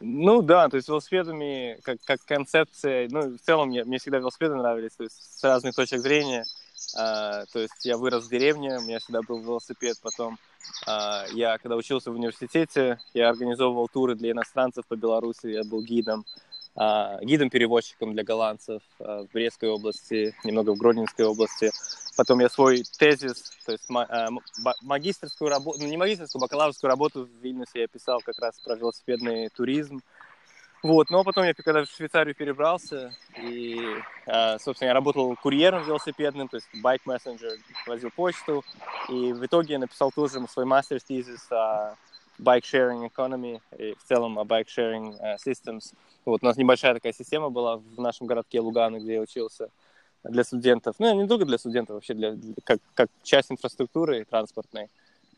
Ну 0.00 0.42
да, 0.42 0.68
то 0.68 0.76
есть 0.76 0.88
велосипедами 0.88 1.78
как, 1.82 1.98
как 2.04 2.20
концепция, 2.26 3.08
ну 3.10 3.36
в 3.36 3.38
целом 3.38 3.68
мне, 3.68 3.84
мне 3.84 3.98
всегда 3.98 4.18
велосипеды 4.18 4.54
нравились, 4.54 4.92
то 4.96 5.04
есть 5.04 5.38
с 5.38 5.42
разных 5.42 5.74
точек 5.74 6.00
зрения. 6.00 6.44
А, 6.96 7.46
то 7.46 7.60
есть 7.60 7.84
я 7.84 7.96
вырос 7.96 8.26
в 8.26 8.30
деревне, 8.30 8.76
у 8.76 8.82
меня 8.82 8.98
всегда 8.98 9.22
был 9.22 9.38
велосипед, 9.40 9.96
потом 10.02 10.38
а, 10.86 11.24
я, 11.32 11.56
когда 11.58 11.76
учился 11.76 12.10
в 12.10 12.14
университете, 12.14 12.98
я 13.14 13.30
организовывал 13.30 13.88
туры 13.88 14.14
для 14.14 14.32
иностранцев 14.32 14.86
по 14.86 14.96
Беларуси, 14.96 15.46
я 15.46 15.64
был 15.64 15.82
гидом. 15.82 16.24
А, 16.76 17.18
гидом-перевозчиком 17.22 18.14
для 18.14 18.24
голландцев 18.24 18.82
а, 18.98 19.22
в 19.22 19.32
Брестской 19.32 19.68
области, 19.68 20.34
немного 20.42 20.70
в 20.74 20.78
Гродненской 20.78 21.24
области. 21.24 21.70
Потом 22.16 22.40
я 22.40 22.48
свой 22.48 22.82
тезис, 22.98 23.52
то 23.64 23.72
есть 23.72 23.84
а, 23.90 24.28
магистрскую 24.82 25.50
работу, 25.50 25.80
ну 25.80 25.86
не 25.86 25.96
магистрскую, 25.96 26.40
бакалаврскую 26.42 26.90
работу 26.90 27.26
в 27.26 27.42
Вильнюсе 27.42 27.82
я 27.82 27.86
писал 27.86 28.20
как 28.24 28.38
раз 28.40 28.58
про 28.58 28.74
велосипедный 28.74 29.48
туризм. 29.50 30.00
Вот, 30.82 31.08
но 31.08 31.24
потом 31.24 31.44
я 31.44 31.54
когда 31.54 31.84
в 31.84 31.88
Швейцарию 31.88 32.34
перебрался, 32.34 33.16
и, 33.40 33.80
собственно, 34.58 34.88
я 34.88 34.92
работал 34.92 35.34
курьером 35.34 35.82
велосипедным, 35.82 36.46
то 36.46 36.58
есть 36.58 36.66
байк 36.82 37.06
мессенджер, 37.06 37.52
возил 37.86 38.10
почту, 38.14 38.62
и 39.08 39.32
в 39.32 39.46
итоге 39.46 39.74
я 39.74 39.78
написал 39.78 40.12
тоже 40.14 40.46
свой 40.46 40.66
мастер-тезис 40.66 41.50
о 41.50 41.96
bike 42.38 42.62
sharing 42.62 43.08
economy 43.08 43.60
и 43.78 43.94
в 43.94 44.04
целом 44.04 44.38
о 44.38 44.44
bike 44.44 44.66
sharing 44.66 45.18
uh, 45.20 45.36
systems. 45.44 45.94
Вот 46.24 46.42
у 46.42 46.46
нас 46.46 46.56
небольшая 46.56 46.94
такая 46.94 47.12
система 47.12 47.50
была 47.50 47.76
в 47.76 48.00
нашем 48.00 48.26
городке 48.26 48.60
Лугана, 48.60 48.98
где 48.98 49.14
я 49.14 49.20
учился 49.20 49.68
для 50.24 50.42
студентов. 50.42 50.96
Ну, 50.98 51.20
не 51.20 51.28
только 51.28 51.44
для 51.44 51.58
студентов, 51.58 51.94
вообще 51.94 52.14
для, 52.14 52.32
для 52.32 52.54
как, 52.64 52.78
как 52.94 53.10
часть 53.22 53.52
инфраструктуры 53.52 54.24
транспортной. 54.24 54.88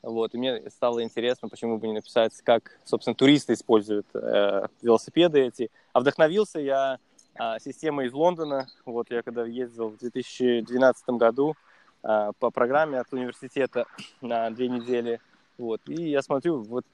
Вот, 0.03 0.35
и 0.35 0.39
мне 0.39 0.63
стало 0.71 1.03
интересно, 1.03 1.49
почему 1.49 1.79
бы 1.79 1.89
не 1.89 1.95
написать, 1.95 2.33
как, 2.45 2.79
собственно, 2.85 3.15
туристы 3.15 3.55
используют 3.55 4.07
э, 4.15 4.67
велосипеды 4.81 5.41
эти. 5.41 5.71
А 5.93 6.01
вдохновился 6.01 6.61
я 6.61 6.99
э, 7.35 7.59
системой 7.59 8.07
из 8.07 8.13
Лондона. 8.13 8.69
Вот 8.85 9.11
я 9.11 9.23
когда 9.23 9.45
ездил 9.45 9.89
в 9.89 9.99
2012 9.99 11.09
году 11.09 11.57
э, 12.05 12.31
по 12.39 12.51
программе 12.53 13.01
от 13.01 13.13
университета 13.13 13.87
на 14.21 14.49
две 14.51 14.69
недели– 14.69 15.21
вот. 15.59 15.81
И 15.87 16.11
я 16.11 16.23
смотрю, 16.23 16.63
вот 16.63 16.85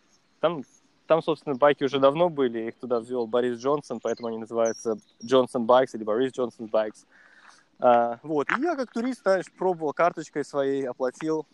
там, 0.41 0.63
там, 1.07 1.23
собственно, 1.23 1.55
байки 1.55 1.85
уже 1.85 1.99
давно 1.99 2.29
были, 2.29 2.69
их 2.69 2.77
туда 2.77 3.01
ввел 3.01 3.27
Борис 3.27 3.59
Джонсон, 3.59 4.01
поэтому 4.01 4.29
они 4.29 4.39
называются 4.39 4.97
Джонсон 5.25 5.67
Байкс 5.67 5.95
или 5.95 6.05
Борис 6.05 6.33
Джонсон 6.33 6.67
Байкс. 6.67 7.07
А, 7.79 8.19
вот. 8.23 8.49
И 8.57 8.63
я 8.63 8.77
как 8.77 8.93
турист, 8.93 9.23
знаешь, 9.23 9.47
пробовал 9.59 9.93
карточкой 9.93 10.45
своей, 10.45 10.89
оплатил. 10.89 11.47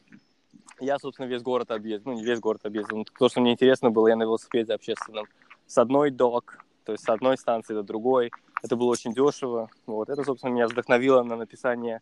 Я, 0.80 0.98
собственно, 0.98 1.26
весь 1.26 1.42
город 1.42 1.70
объездил. 1.70 2.12
Ну, 2.12 2.18
не 2.18 2.24
весь 2.24 2.38
город 2.38 2.60
объездил. 2.64 3.04
То, 3.18 3.28
что 3.28 3.40
мне 3.40 3.52
интересно 3.52 3.90
было, 3.90 4.08
я 4.08 4.16
на 4.16 4.24
велосипеде 4.24 4.74
общественном. 4.74 5.26
С 5.66 5.78
одной 5.78 6.10
док, 6.10 6.58
то 6.84 6.92
есть 6.92 7.04
с 7.04 7.08
одной 7.08 7.36
станции 7.36 7.74
до 7.74 7.82
другой. 7.82 8.30
Это 8.62 8.76
было 8.76 8.88
очень 8.88 9.12
дешево. 9.12 9.70
Вот. 9.86 10.08
Это, 10.08 10.22
собственно, 10.22 10.52
меня 10.52 10.68
вдохновило 10.68 11.22
на 11.22 11.36
написание 11.36 12.00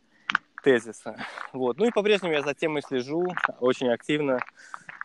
тезиса. 0.62 1.16
Вот. 1.52 1.78
Ну 1.78 1.86
и 1.86 1.92
по-прежнему 1.92 2.32
я 2.32 2.42
за 2.42 2.54
темой 2.54 2.82
слежу 2.82 3.24
очень 3.60 3.88
активно. 3.88 4.40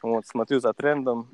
Вот, 0.01 0.25
смотрю 0.25 0.59
за 0.59 0.73
трендом. 0.73 1.27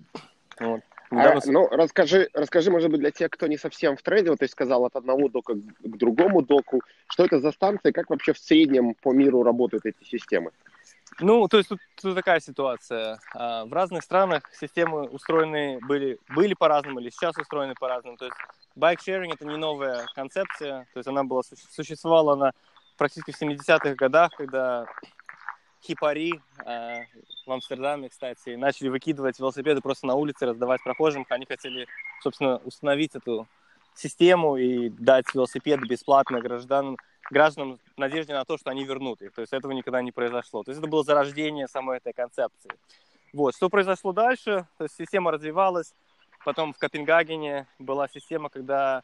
Вот. 0.59 0.81
А, 1.09 1.39
ну, 1.45 1.67
расскажи, 1.69 2.29
расскажи, 2.33 2.69
может 2.69 2.91
быть, 2.91 2.99
для 2.99 3.11
тех, 3.11 3.29
кто 3.29 3.47
не 3.47 3.57
совсем 3.57 3.95
в 3.95 4.01
тренде, 4.01 4.29
вот 4.29 4.39
ты 4.39 4.47
сказал 4.47 4.83
от 4.83 4.95
одного 4.95 5.29
дока 5.29 5.53
к 5.53 5.97
другому 5.97 6.41
доку, 6.41 6.81
что 7.07 7.25
это 7.25 7.39
за 7.39 7.51
станции, 7.51 7.91
как 7.91 8.09
вообще 8.09 8.33
в 8.33 8.39
среднем 8.39 8.93
по 8.95 9.13
миру 9.13 9.43
работают 9.43 9.85
эти 9.85 10.03
системы? 10.03 10.51
Ну, 11.19 11.47
то 11.47 11.57
есть 11.57 11.69
тут, 11.69 11.79
тут 12.01 12.15
такая 12.15 12.41
ситуация. 12.41 13.19
А, 13.33 13.65
в 13.65 13.73
разных 13.73 14.03
странах 14.03 14.43
системы 14.53 15.07
устроены 15.07 15.79
были, 15.81 16.19
были 16.29 16.53
по-разному 16.53 16.99
или 16.99 17.09
сейчас 17.09 17.37
устроены 17.37 17.73
по-разному. 17.73 18.17
То 18.17 18.25
есть 18.25 18.37
байк-шеринг 18.75 19.33
это 19.33 19.45
не 19.45 19.57
новая 19.57 20.05
концепция, 20.13 20.87
то 20.93 20.99
есть 20.99 21.07
она 21.07 21.23
была, 21.23 21.41
существовала 21.71 22.33
она 22.33 22.51
практически 22.97 23.31
в 23.31 23.41
70-х 23.41 23.95
годах, 23.95 24.31
когда 24.37 24.85
хипари 25.83 26.41
э, 26.65 27.03
в 27.45 27.51
Амстердаме, 27.51 28.09
кстати, 28.09 28.55
начали 28.55 28.89
выкидывать 28.89 29.39
велосипеды 29.39 29.81
просто 29.81 30.07
на 30.07 30.15
улице, 30.15 30.45
раздавать 30.45 30.83
прохожим. 30.83 31.25
Они 31.29 31.45
хотели, 31.45 31.87
собственно, 32.21 32.57
установить 32.57 33.15
эту 33.15 33.47
систему 33.95 34.57
и 34.57 34.89
дать 34.89 35.33
велосипеды 35.33 35.87
бесплатно 35.87 36.41
гражданам, 36.41 36.97
гражданам 37.31 37.79
в 37.95 37.99
надежде 37.99 38.33
на 38.33 38.45
то, 38.45 38.57
что 38.57 38.69
они 38.69 38.85
вернут 38.85 39.21
их. 39.21 39.33
То 39.33 39.41
есть 39.41 39.53
этого 39.53 39.71
никогда 39.71 40.01
не 40.01 40.11
произошло. 40.11 40.63
То 40.63 40.71
есть 40.71 40.79
это 40.79 40.89
было 40.89 41.03
зарождение 41.03 41.67
самой 41.67 41.97
этой 41.97 42.13
концепции. 42.13 42.71
Вот. 43.33 43.55
Что 43.55 43.69
произошло 43.69 44.13
дальше? 44.13 44.67
То 44.77 44.83
есть 44.83 44.95
система 44.95 45.31
развивалась. 45.31 45.93
Потом 46.45 46.73
в 46.73 46.77
Копенгагене 46.77 47.67
была 47.79 48.07
система, 48.07 48.49
когда 48.49 49.03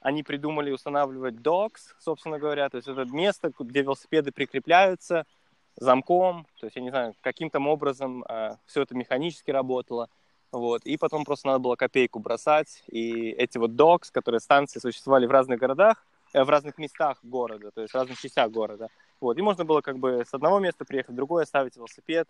они 0.00 0.22
придумали 0.22 0.70
устанавливать 0.70 1.34
docks, 1.34 1.94
собственно 1.98 2.38
говоря. 2.38 2.68
То 2.70 2.78
есть 2.78 2.88
это 2.88 3.04
место, 3.04 3.52
где 3.58 3.82
велосипеды 3.82 4.32
прикрепляются– 4.32 5.26
замком, 5.80 6.46
то 6.60 6.66
есть, 6.66 6.76
я 6.76 6.82
не 6.82 6.90
знаю, 6.90 7.14
каким-то 7.22 7.58
образом 7.58 8.22
э, 8.28 8.56
все 8.66 8.82
это 8.82 8.94
механически 8.94 9.50
работало, 9.50 10.08
вот, 10.52 10.84
и 10.84 10.96
потом 10.96 11.24
просто 11.24 11.48
надо 11.48 11.58
было 11.60 11.76
копейку 11.76 12.18
бросать, 12.18 12.84
и 12.88 13.30
эти 13.30 13.56
вот 13.58 13.76
докс, 13.76 14.10
которые 14.10 14.40
станции 14.40 14.78
существовали 14.78 15.26
в 15.26 15.30
разных 15.30 15.58
городах, 15.58 16.04
э, 16.34 16.44
в 16.44 16.50
разных 16.50 16.76
местах 16.76 17.18
города, 17.22 17.70
то 17.70 17.80
есть 17.80 17.92
в 17.92 17.96
разных 17.96 18.20
частях 18.20 18.50
города, 18.50 18.88
вот, 19.20 19.38
и 19.38 19.42
можно 19.42 19.64
было 19.64 19.80
как 19.80 19.98
бы 19.98 20.22
с 20.26 20.34
одного 20.34 20.58
места 20.58 20.84
приехать 20.84 21.12
в 21.12 21.16
другое, 21.16 21.46
ставить 21.46 21.76
велосипед, 21.76 22.28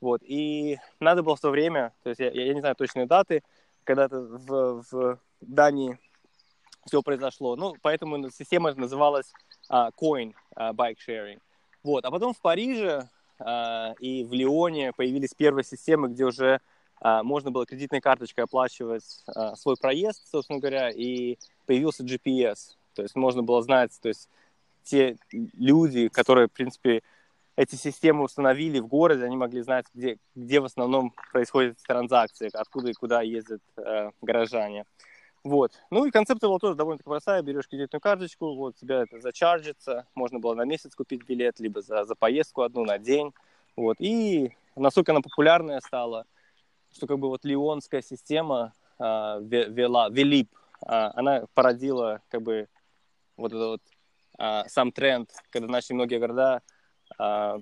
вот, 0.00 0.22
и 0.22 0.78
надо 1.00 1.24
было 1.24 1.34
в 1.34 1.40
то 1.40 1.50
время, 1.50 1.92
то 2.04 2.10
есть 2.10 2.20
я, 2.20 2.30
я 2.30 2.54
не 2.54 2.60
знаю 2.60 2.76
точные 2.76 3.06
даты, 3.06 3.42
когда-то 3.84 4.20
в, 4.20 4.84
в 4.92 5.18
Дании 5.40 5.98
все 6.86 7.02
произошло, 7.02 7.56
ну, 7.56 7.74
поэтому 7.82 8.30
система 8.30 8.72
называлась 8.74 9.32
uh, 9.70 9.90
Coin 10.00 10.34
uh, 10.56 10.72
Bike 10.72 10.98
Sharing, 11.06 11.40
вот. 11.82 12.04
А 12.04 12.10
потом 12.10 12.34
в 12.34 12.40
Париже 12.40 13.08
э, 13.38 13.94
и 14.00 14.24
в 14.24 14.32
Лионе 14.32 14.92
появились 14.92 15.34
первые 15.34 15.64
системы, 15.64 16.08
где 16.08 16.24
уже 16.24 16.60
э, 17.00 17.22
можно 17.22 17.50
было 17.50 17.66
кредитной 17.66 18.00
карточкой 18.00 18.44
оплачивать 18.44 19.22
э, 19.26 19.54
свой 19.56 19.76
проезд, 19.76 20.28
собственно 20.30 20.58
говоря, 20.58 20.90
и 20.90 21.38
появился 21.66 22.04
GPS. 22.04 22.76
То 22.94 23.02
есть 23.02 23.16
можно 23.16 23.42
было 23.42 23.62
знать, 23.62 23.90
то 24.00 24.08
есть 24.08 24.28
те 24.84 25.16
люди, 25.30 26.08
которые, 26.08 26.48
в 26.48 26.52
принципе, 26.52 27.02
эти 27.56 27.74
системы 27.74 28.24
установили 28.24 28.78
в 28.80 28.86
городе, 28.86 29.24
они 29.24 29.36
могли 29.36 29.60
знать, 29.62 29.86
где, 29.94 30.18
где 30.34 30.60
в 30.60 30.64
основном 30.64 31.12
происходят 31.32 31.78
транзакции, 31.86 32.50
откуда 32.52 32.90
и 32.90 32.94
куда 32.94 33.22
ездят 33.22 33.60
э, 33.76 34.10
горожане. 34.22 34.84
Вот. 35.44 35.72
Ну 35.90 36.04
и 36.04 36.10
концепция 36.10 36.48
была 36.48 36.58
тоже 36.58 36.76
довольно 36.76 37.02
простая. 37.02 37.42
Берешь 37.42 37.68
кредитную 37.68 38.00
карточку, 38.00 38.54
вот 38.54 38.76
тебя 38.76 39.02
это 39.02 39.20
зачаржится. 39.20 40.06
Можно 40.14 40.38
было 40.38 40.54
на 40.54 40.64
месяц 40.64 40.94
купить 40.94 41.24
билет, 41.24 41.58
либо 41.58 41.82
за, 41.82 42.04
за 42.04 42.14
поездку 42.14 42.62
одну 42.62 42.84
на 42.84 42.98
день. 42.98 43.32
Вот. 43.74 43.96
И 43.98 44.52
насколько 44.76 45.12
она 45.12 45.20
популярная 45.20 45.80
стала, 45.80 46.26
что 46.92 47.06
как 47.06 47.18
бы 47.18 47.28
вот 47.28 47.44
лионская 47.44 48.02
система 48.02 48.72
а, 48.98 49.38
вела, 49.40 50.10
Велип, 50.10 50.48
а, 50.86 51.10
она 51.16 51.46
породила 51.54 52.20
как 52.28 52.42
бы 52.42 52.68
вот 53.36 53.52
этот 53.52 53.66
вот 53.66 53.82
а, 54.38 54.68
сам 54.68 54.92
тренд, 54.92 55.28
когда 55.50 55.66
начали 55.66 55.94
многие 55.94 56.20
города 56.20 56.62
а, 57.18 57.58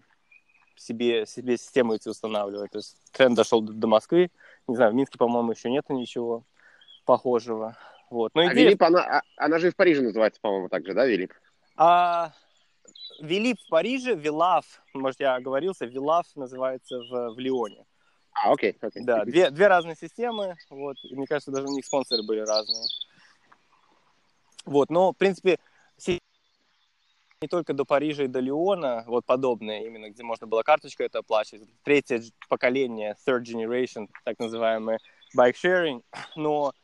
себе, 0.77 1.25
себе 1.25 1.57
систему 1.57 1.95
эти 1.95 2.09
устанавливать. 2.09 2.73
То 2.73 2.79
есть 2.79 2.97
тренд 3.13 3.37
дошел 3.37 3.63
до, 3.63 3.73
до 3.73 3.87
Москвы. 3.87 4.31
Не 4.69 4.77
знаю, 4.77 4.93
в 4.93 4.95
Минске, 4.95 5.17
по-моему, 5.17 5.53
еще 5.53 5.71
нету 5.71 5.95
ничего 5.95 6.45
похожего. 7.05 7.77
Вот. 8.11 8.33
Но 8.35 8.43
а 8.43 8.53
идея... 8.53 8.67
Вилип, 8.67 8.83
она, 8.83 9.19
а, 9.19 9.23
она 9.37 9.59
же 9.59 9.71
в 9.71 9.77
Париже 9.77 10.03
называется, 10.03 10.41
по-моему, 10.41 10.69
так 10.69 10.85
же, 10.85 10.95
да, 10.95 11.07
Вилип? 11.07 11.33
А, 11.77 12.33
Вилип 13.21 13.59
в 13.61 13.69
Париже, 13.69 14.15
Вилав, 14.15 14.65
может, 14.95 15.21
я 15.21 15.37
оговорился, 15.37 15.87
Вилав 15.87 16.27
называется 16.35 16.99
в, 16.99 17.35
в 17.35 17.39
Лионе. 17.39 17.85
А, 18.33 18.53
окей, 18.53 18.77
окей. 18.81 19.05
Да, 19.05 19.25
две, 19.25 19.51
две 19.51 19.67
разные 19.67 19.97
системы, 19.97 20.57
вот, 20.71 20.97
и 21.05 21.15
мне 21.15 21.27
кажется, 21.27 21.51
даже 21.51 21.67
у 21.67 21.73
них 21.73 21.85
спонсоры 21.85 22.23
были 22.23 22.41
разные. 22.41 22.87
Вот, 24.65 24.91
но, 24.91 25.13
в 25.13 25.17
принципе, 25.17 25.59
не 27.43 27.49
только 27.49 27.73
до 27.73 27.87
Парижа 27.87 28.25
и 28.25 28.29
до 28.29 28.41
Лиона, 28.41 29.05
вот 29.07 29.25
подобные 29.25 29.87
именно, 29.87 30.11
где 30.11 30.23
можно 30.23 30.47
было 30.47 30.63
карточкой 30.63 31.07
это 31.07 31.21
оплачивать. 31.21 31.69
Третье 31.85 32.23
поколение, 32.51 33.17
third 33.27 33.45
generation, 33.45 34.09
так 34.25 34.39
называемый 34.39 34.99
bike 35.35 35.55
sharing, 35.55 36.03
но 36.37 36.75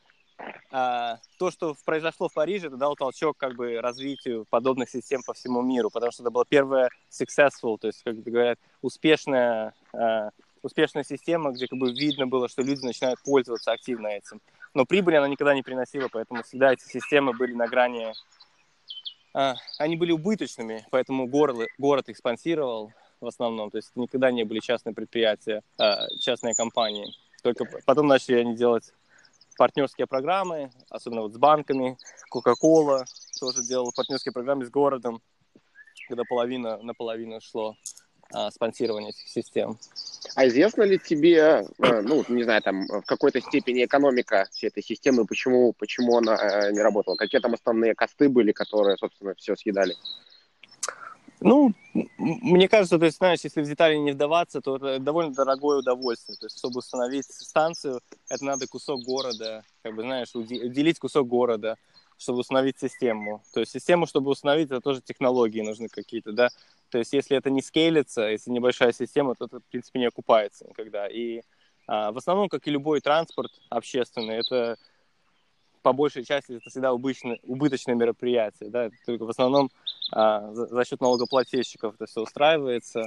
а, 0.71 1.19
то, 1.39 1.49
что 1.51 1.75
произошло 1.85 2.29
в 2.29 2.33
Париже, 2.33 2.67
это 2.67 2.77
дало 2.77 2.95
толчок 2.95 3.37
как 3.37 3.55
бы 3.55 3.79
развитию 3.81 4.45
подобных 4.49 4.89
систем 4.89 5.21
по 5.23 5.33
всему 5.33 5.61
миру, 5.61 5.89
потому 5.89 6.11
что 6.11 6.23
это 6.23 6.31
была 6.31 6.45
первая 6.47 6.89
successful, 7.09 7.77
то 7.79 7.87
есть, 7.87 8.03
как 8.03 8.21
говорят, 8.21 8.59
успешная, 8.81 9.73
а, 9.93 10.29
успешная 10.61 11.03
система, 11.03 11.51
где 11.51 11.67
как 11.67 11.79
бы 11.79 11.91
видно 11.91 12.27
было, 12.27 12.49
что 12.49 12.61
люди 12.61 12.85
начинают 12.85 13.21
пользоваться 13.23 13.71
активно 13.71 14.07
этим. 14.07 14.41
Но 14.73 14.85
прибыли 14.85 15.15
она 15.15 15.27
никогда 15.27 15.55
не 15.55 15.63
приносила, 15.63 16.09
поэтому 16.11 16.43
всегда 16.43 16.73
эти 16.73 16.83
системы 16.83 17.33
были 17.33 17.53
на 17.53 17.67
грани... 17.67 18.13
А, 19.33 19.55
они 19.79 19.95
были 19.95 20.11
убыточными, 20.11 20.85
поэтому 20.91 21.27
город, 21.27 21.67
город 21.77 22.09
их 22.09 22.17
спонсировал 22.17 22.91
в 23.21 23.27
основном, 23.27 23.71
то 23.71 23.77
есть 23.77 23.95
никогда 23.95 24.31
не 24.31 24.43
были 24.43 24.59
частные 24.59 24.93
предприятия, 24.93 25.63
а, 25.77 26.07
частные 26.19 26.53
компании. 26.53 27.13
Только 27.41 27.65
потом 27.85 28.07
начали 28.07 28.35
они 28.35 28.55
делать 28.55 28.93
партнерские 29.57 30.07
программы, 30.07 30.71
особенно 30.89 31.21
вот 31.21 31.33
с 31.33 31.37
банками, 31.37 31.97
Coca-Cola 32.33 33.03
тоже 33.39 33.63
делала 33.63 33.91
партнерские 33.95 34.31
программы 34.31 34.65
с 34.65 34.69
городом, 34.69 35.21
когда 36.07 36.23
половина 36.23 36.77
на 36.81 36.93
половину 36.93 37.39
шло 37.41 37.75
а, 38.33 38.51
спонсирования 38.51 39.09
этих 39.09 39.27
систем. 39.27 39.77
А 40.35 40.47
известно 40.47 40.83
ли 40.83 40.99
тебе, 40.99 41.65
э, 41.79 42.01
ну, 42.01 42.23
не 42.27 42.43
знаю, 42.43 42.61
там, 42.61 42.85
в 42.85 43.03
какой-то 43.05 43.39
степени 43.41 43.85
экономика 43.85 44.47
всей 44.51 44.67
этой 44.67 44.83
системы, 44.83 45.25
почему, 45.25 45.73
почему 45.73 46.17
она 46.17 46.35
э, 46.35 46.71
не 46.73 46.79
работала? 46.81 47.15
Какие 47.15 47.39
там 47.39 47.53
основные 47.53 47.95
косты 47.95 48.27
были, 48.27 48.51
которые, 48.51 48.97
собственно, 48.97 49.33
все 49.35 49.55
съедали? 49.55 49.95
Ну, 51.39 51.71
мне 52.17 52.67
кажется, 52.67 52.97
то 52.97 53.05
есть, 53.05 53.17
знаешь, 53.17 53.41
если 53.43 53.61
в 53.61 53.67
детали 53.67 53.95
не 53.95 54.11
вдаваться, 54.11 54.59
то 54.59 54.77
это 54.77 54.99
довольно 54.99 55.33
дорогое 55.33 55.79
удовольствие. 55.79 56.37
То 56.37 56.47
есть, 56.47 56.57
чтобы 56.57 56.79
установить 56.79 57.25
станцию, 57.25 58.01
это 58.29 58.43
надо 58.43 58.67
кусок 58.67 59.01
города, 59.03 59.63
как 59.83 59.95
бы, 59.95 60.01
знаешь, 60.01 60.33
уделить 60.33 60.99
кусок 60.99 61.27
города, 61.27 61.75
чтобы 62.17 62.39
установить 62.39 62.79
систему. 62.79 63.43
То 63.53 63.59
есть, 63.59 63.71
систему, 63.71 64.07
чтобы 64.07 64.31
установить, 64.31 64.67
это 64.67 64.81
тоже 64.81 65.01
технологии 65.01 65.61
нужны 65.61 65.89
какие-то, 65.89 66.31
да. 66.31 66.49
То 66.89 66.97
есть, 66.97 67.13
если 67.13 67.37
это 67.37 67.51
не 67.51 67.61
скейлится, 67.61 68.23
если 68.23 68.49
небольшая 68.49 68.91
система, 68.91 69.35
то 69.35 69.45
это, 69.45 69.59
в 69.59 69.65
принципе, 69.65 69.99
не 69.99 70.07
окупается 70.07 70.65
никогда. 70.67 71.07
И 71.07 71.41
а, 71.87 72.11
в 72.11 72.17
основном, 72.17 72.49
как 72.49 72.67
и 72.67 72.71
любой 72.71 72.99
транспорт 72.99 73.51
общественный, 73.69 74.37
это 74.37 74.77
по 75.83 75.93
большей 75.93 76.25
части 76.25 76.53
это 76.53 76.69
всегда 76.69 76.91
убыточное, 76.93 77.39
убыточное 77.43 77.95
мероприятие, 77.95 78.69
да, 78.69 78.89
только 79.05 79.23
в 79.23 79.29
основном 79.29 79.69
а, 80.11 80.51
за, 80.53 80.67
за 80.67 80.85
счет 80.85 81.01
налогоплательщиков 81.01 81.95
это 81.95 82.05
все 82.05 82.21
устраивается. 82.21 83.05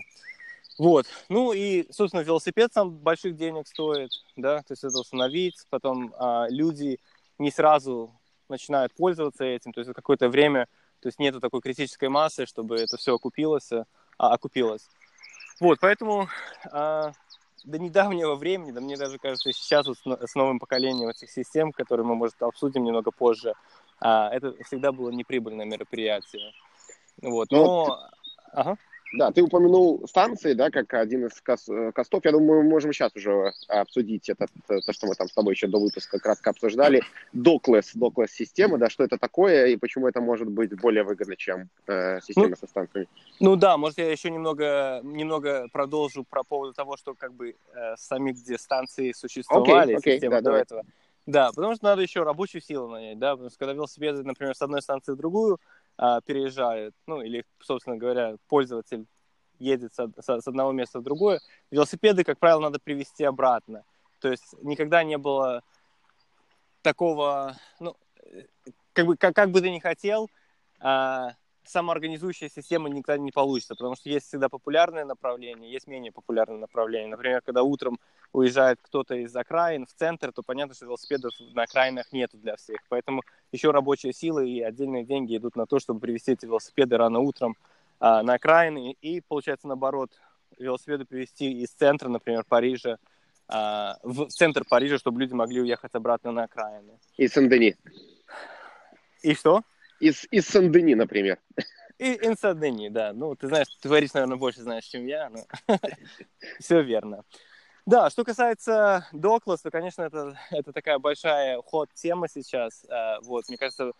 Вот, 0.78 1.06
ну 1.28 1.52
и, 1.52 1.86
собственно, 1.92 2.22
велосипед 2.22 2.72
сам 2.72 2.90
больших 2.90 3.36
денег 3.36 3.66
стоит, 3.66 4.10
да, 4.36 4.58
то 4.58 4.72
есть 4.72 4.82
это 4.82 4.98
установить, 4.98 5.56
потом 5.68 6.14
а, 6.18 6.46
люди 6.48 6.98
не 7.38 7.50
сразу 7.50 8.14
начинают 8.48 8.94
пользоваться 8.94 9.44
этим, 9.44 9.72
то 9.72 9.80
есть 9.80 9.92
какое-то 9.92 10.28
время, 10.28 10.68
то 11.00 11.08
есть 11.08 11.18
нету 11.18 11.40
такой 11.40 11.60
критической 11.60 12.08
массы, 12.08 12.46
чтобы 12.46 12.76
это 12.76 12.96
все 12.96 13.14
окупилось, 13.14 13.70
а, 13.72 13.84
окупилось. 14.32 14.88
Вот, 15.60 15.78
поэтому 15.80 16.28
а, 16.72 17.12
до 17.64 17.78
недавнего 17.78 18.34
времени, 18.34 18.72
да 18.72 18.80
мне 18.80 18.96
даже 18.96 19.18
кажется, 19.18 19.52
сейчас 19.52 19.86
вот 19.86 19.98
с 19.98 20.34
новым 20.34 20.58
поколением 20.58 21.08
этих 21.08 21.30
систем, 21.30 21.72
которые 21.72 22.06
мы, 22.06 22.14
может, 22.14 22.40
обсудим 22.42 22.84
немного 22.84 23.10
позже, 23.10 23.54
а, 24.00 24.30
это 24.30 24.54
всегда 24.64 24.92
было 24.92 25.10
неприбыльное 25.10 25.66
мероприятие. 25.66 26.52
Вот, 27.22 27.50
ну, 27.50 27.64
но... 27.64 28.10
Ага. 28.52 28.76
Да, 29.12 29.32
ты 29.32 29.42
упомянул 29.42 30.06
станции, 30.06 30.52
да, 30.52 30.70
как 30.70 30.94
один 30.94 31.26
из 31.26 31.32
э, 31.68 31.92
костов. 31.92 32.24
Я 32.24 32.30
думаю, 32.30 32.62
мы 32.62 32.70
можем 32.70 32.92
сейчас 32.92 33.14
уже 33.16 33.52
обсудить 33.66 34.28
это, 34.28 34.46
то, 34.68 34.92
что 34.92 35.08
мы 35.08 35.14
там 35.14 35.28
с 35.28 35.32
тобой 35.32 35.54
еще 35.54 35.66
до 35.66 35.80
выпуска 35.80 36.20
кратко 36.20 36.50
обсуждали. 36.50 37.02
Доклесс, 37.32 37.92
доклесс 37.94 38.30
системы, 38.30 38.78
да, 38.78 38.88
что 38.88 39.02
это 39.02 39.18
такое 39.18 39.66
и 39.66 39.76
почему 39.76 40.06
это 40.06 40.20
может 40.20 40.48
быть 40.48 40.80
более 40.80 41.02
выгодно, 41.02 41.36
чем 41.36 41.68
э, 41.88 42.20
система 42.20 42.50
ну, 42.50 42.56
со 42.56 42.66
станциями. 42.68 43.08
Ну 43.40 43.56
да, 43.56 43.76
может 43.76 43.98
я 43.98 44.10
еще 44.10 44.30
немного, 44.30 45.00
немного 45.02 45.66
продолжу 45.72 46.22
про 46.22 46.44
поводу 46.44 46.72
того, 46.72 46.96
что 46.96 47.14
как 47.14 47.34
бы 47.34 47.56
э, 47.74 47.96
сами 47.96 48.30
где 48.30 48.58
станции 48.58 49.10
существовали, 49.10 49.96
okay, 49.96 49.98
okay, 49.98 50.12
системы 50.14 50.36
да, 50.36 50.40
до 50.40 50.44
давай. 50.44 50.62
этого. 50.62 50.82
Да, 51.26 51.50
потому 51.54 51.74
что 51.74 51.84
надо 51.84 52.02
еще 52.02 52.22
рабочую 52.22 52.62
силу 52.62 52.88
нанять, 52.88 53.18
да, 53.18 53.32
потому 53.32 53.50
что 53.50 53.58
когда 53.58 53.74
велосипеды, 53.74 54.22
например, 54.24 54.54
с 54.54 54.62
одной 54.62 54.82
станции 54.82 55.12
в 55.12 55.16
другую, 55.16 55.58
а, 55.96 56.20
переезжают, 56.20 56.94
ну 57.06 57.22
или, 57.22 57.44
собственно 57.60 57.96
говоря, 57.96 58.36
пользователь 58.48 59.06
едет 59.58 59.92
с, 59.94 60.08
с 60.18 60.48
одного 60.48 60.72
места 60.72 61.00
в 61.00 61.02
другое, 61.02 61.40
велосипеды, 61.70 62.24
как 62.24 62.38
правило, 62.38 62.60
надо 62.60 62.78
привести 62.78 63.24
обратно. 63.24 63.84
То 64.20 64.30
есть 64.30 64.54
никогда 64.62 65.02
не 65.04 65.18
было 65.18 65.62
такого, 66.82 67.56
ну, 67.78 67.96
как 68.92 69.06
бы, 69.06 69.16
как, 69.16 69.34
как 69.34 69.50
бы 69.50 69.60
ты 69.60 69.70
ни 69.70 69.78
хотел, 69.78 70.28
а, 70.80 71.34
самоорганизующая 71.70 72.48
система 72.48 72.88
никогда 72.88 73.22
не 73.22 73.30
получится, 73.30 73.74
потому 73.74 73.96
что 73.96 74.08
есть 74.08 74.26
всегда 74.26 74.48
популярное 74.48 75.04
направление, 75.04 75.70
есть 75.70 75.86
менее 75.86 76.12
популярное 76.12 76.58
направление. 76.58 77.08
Например, 77.08 77.40
когда 77.42 77.62
утром 77.62 77.98
уезжает 78.32 78.78
кто-то 78.82 79.14
из 79.14 79.34
окраин 79.34 79.86
в 79.86 79.94
центр, 79.94 80.32
то 80.32 80.42
понятно, 80.42 80.74
что 80.74 80.86
велосипедов 80.86 81.32
на 81.54 81.62
окраинах 81.62 82.12
нету 82.12 82.36
для 82.38 82.56
всех. 82.56 82.78
Поэтому 82.88 83.22
еще 83.52 83.70
рабочие 83.70 84.12
силы 84.12 84.48
и 84.48 84.60
отдельные 84.60 85.04
деньги 85.04 85.36
идут 85.36 85.56
на 85.56 85.66
то, 85.66 85.78
чтобы 85.78 86.00
привезти 86.00 86.32
эти 86.32 86.46
велосипеды 86.46 86.96
рано 86.96 87.18
утром 87.20 87.56
а, 87.98 88.22
на 88.22 88.34
окраины. 88.34 88.96
И, 89.00 89.20
получается, 89.20 89.66
наоборот, 89.66 90.10
велосипеды 90.58 91.04
привезти 91.04 91.62
из 91.62 91.70
центра, 91.70 92.08
например, 92.08 92.44
Парижа, 92.48 92.98
а, 93.48 93.98
в 94.02 94.28
центр 94.28 94.64
Парижа, 94.68 94.98
чтобы 94.98 95.20
люди 95.20 95.34
могли 95.34 95.60
уехать 95.60 95.94
обратно 95.94 96.30
на 96.32 96.44
окраины. 96.44 96.98
И 97.16 97.26
Сен-Дени. 97.26 97.76
И 99.22 99.34
что? 99.34 99.62
Из, 100.00 100.26
из 100.30 100.48
Сен-Дени, 100.48 100.94
например. 100.94 101.38
И 101.98 102.14
из 102.14 102.40
Сен-Дени, 102.40 102.88
да. 102.88 103.12
Ну, 103.12 103.34
ты 103.36 103.48
знаешь, 103.48 103.68
ты 103.80 103.88
говоришь, 103.88 104.14
наверное, 104.14 104.38
больше 104.38 104.62
знаешь, 104.62 104.84
чем 104.84 105.06
я, 105.06 105.30
но 105.30 105.40
все 106.58 106.82
верно. 106.82 107.24
Да, 107.86 108.10
что 108.10 108.24
касается 108.24 109.06
Доклас, 109.12 109.62
то, 109.62 109.70
конечно, 109.70 110.02
это, 110.02 110.38
это 110.50 110.72
такая 110.72 110.98
большая 110.98 111.60
ход 111.62 111.90
тема 111.94 112.28
сейчас. 112.28 112.84
А, 112.88 113.20
вот, 113.22 113.48
мне 113.48 113.56
кажется, 113.56 113.92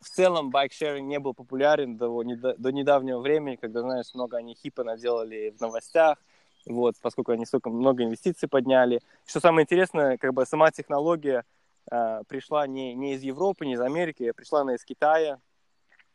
в 0.00 0.08
целом 0.08 0.50
байкшеринг 0.50 1.08
не 1.08 1.18
был 1.18 1.34
популярен 1.34 1.96
до, 1.96 2.22
до 2.22 2.72
недавнего 2.72 3.20
времени, 3.20 3.56
когда, 3.56 3.80
знаешь, 3.80 4.12
много 4.14 4.36
они 4.36 4.54
хипа 4.54 4.84
наделали 4.84 5.54
в 5.56 5.60
новостях, 5.60 6.18
вот, 6.66 6.96
поскольку 7.00 7.32
они 7.32 7.46
столько 7.46 7.70
много 7.70 8.04
инвестиций 8.04 8.48
подняли. 8.48 9.00
Что 9.26 9.40
самое 9.40 9.64
интересное, 9.64 10.18
как 10.18 10.34
бы 10.34 10.44
сама 10.44 10.70
технология 10.70 11.44
э, 11.90 12.22
пришла 12.28 12.66
не, 12.66 12.94
не 12.94 13.14
из 13.14 13.22
Европы, 13.22 13.66
не 13.66 13.74
из 13.74 13.80
Америки, 13.80 14.24
а 14.24 14.34
пришла 14.34 14.60
она 14.60 14.74
из 14.74 14.84
Китая, 14.84 15.38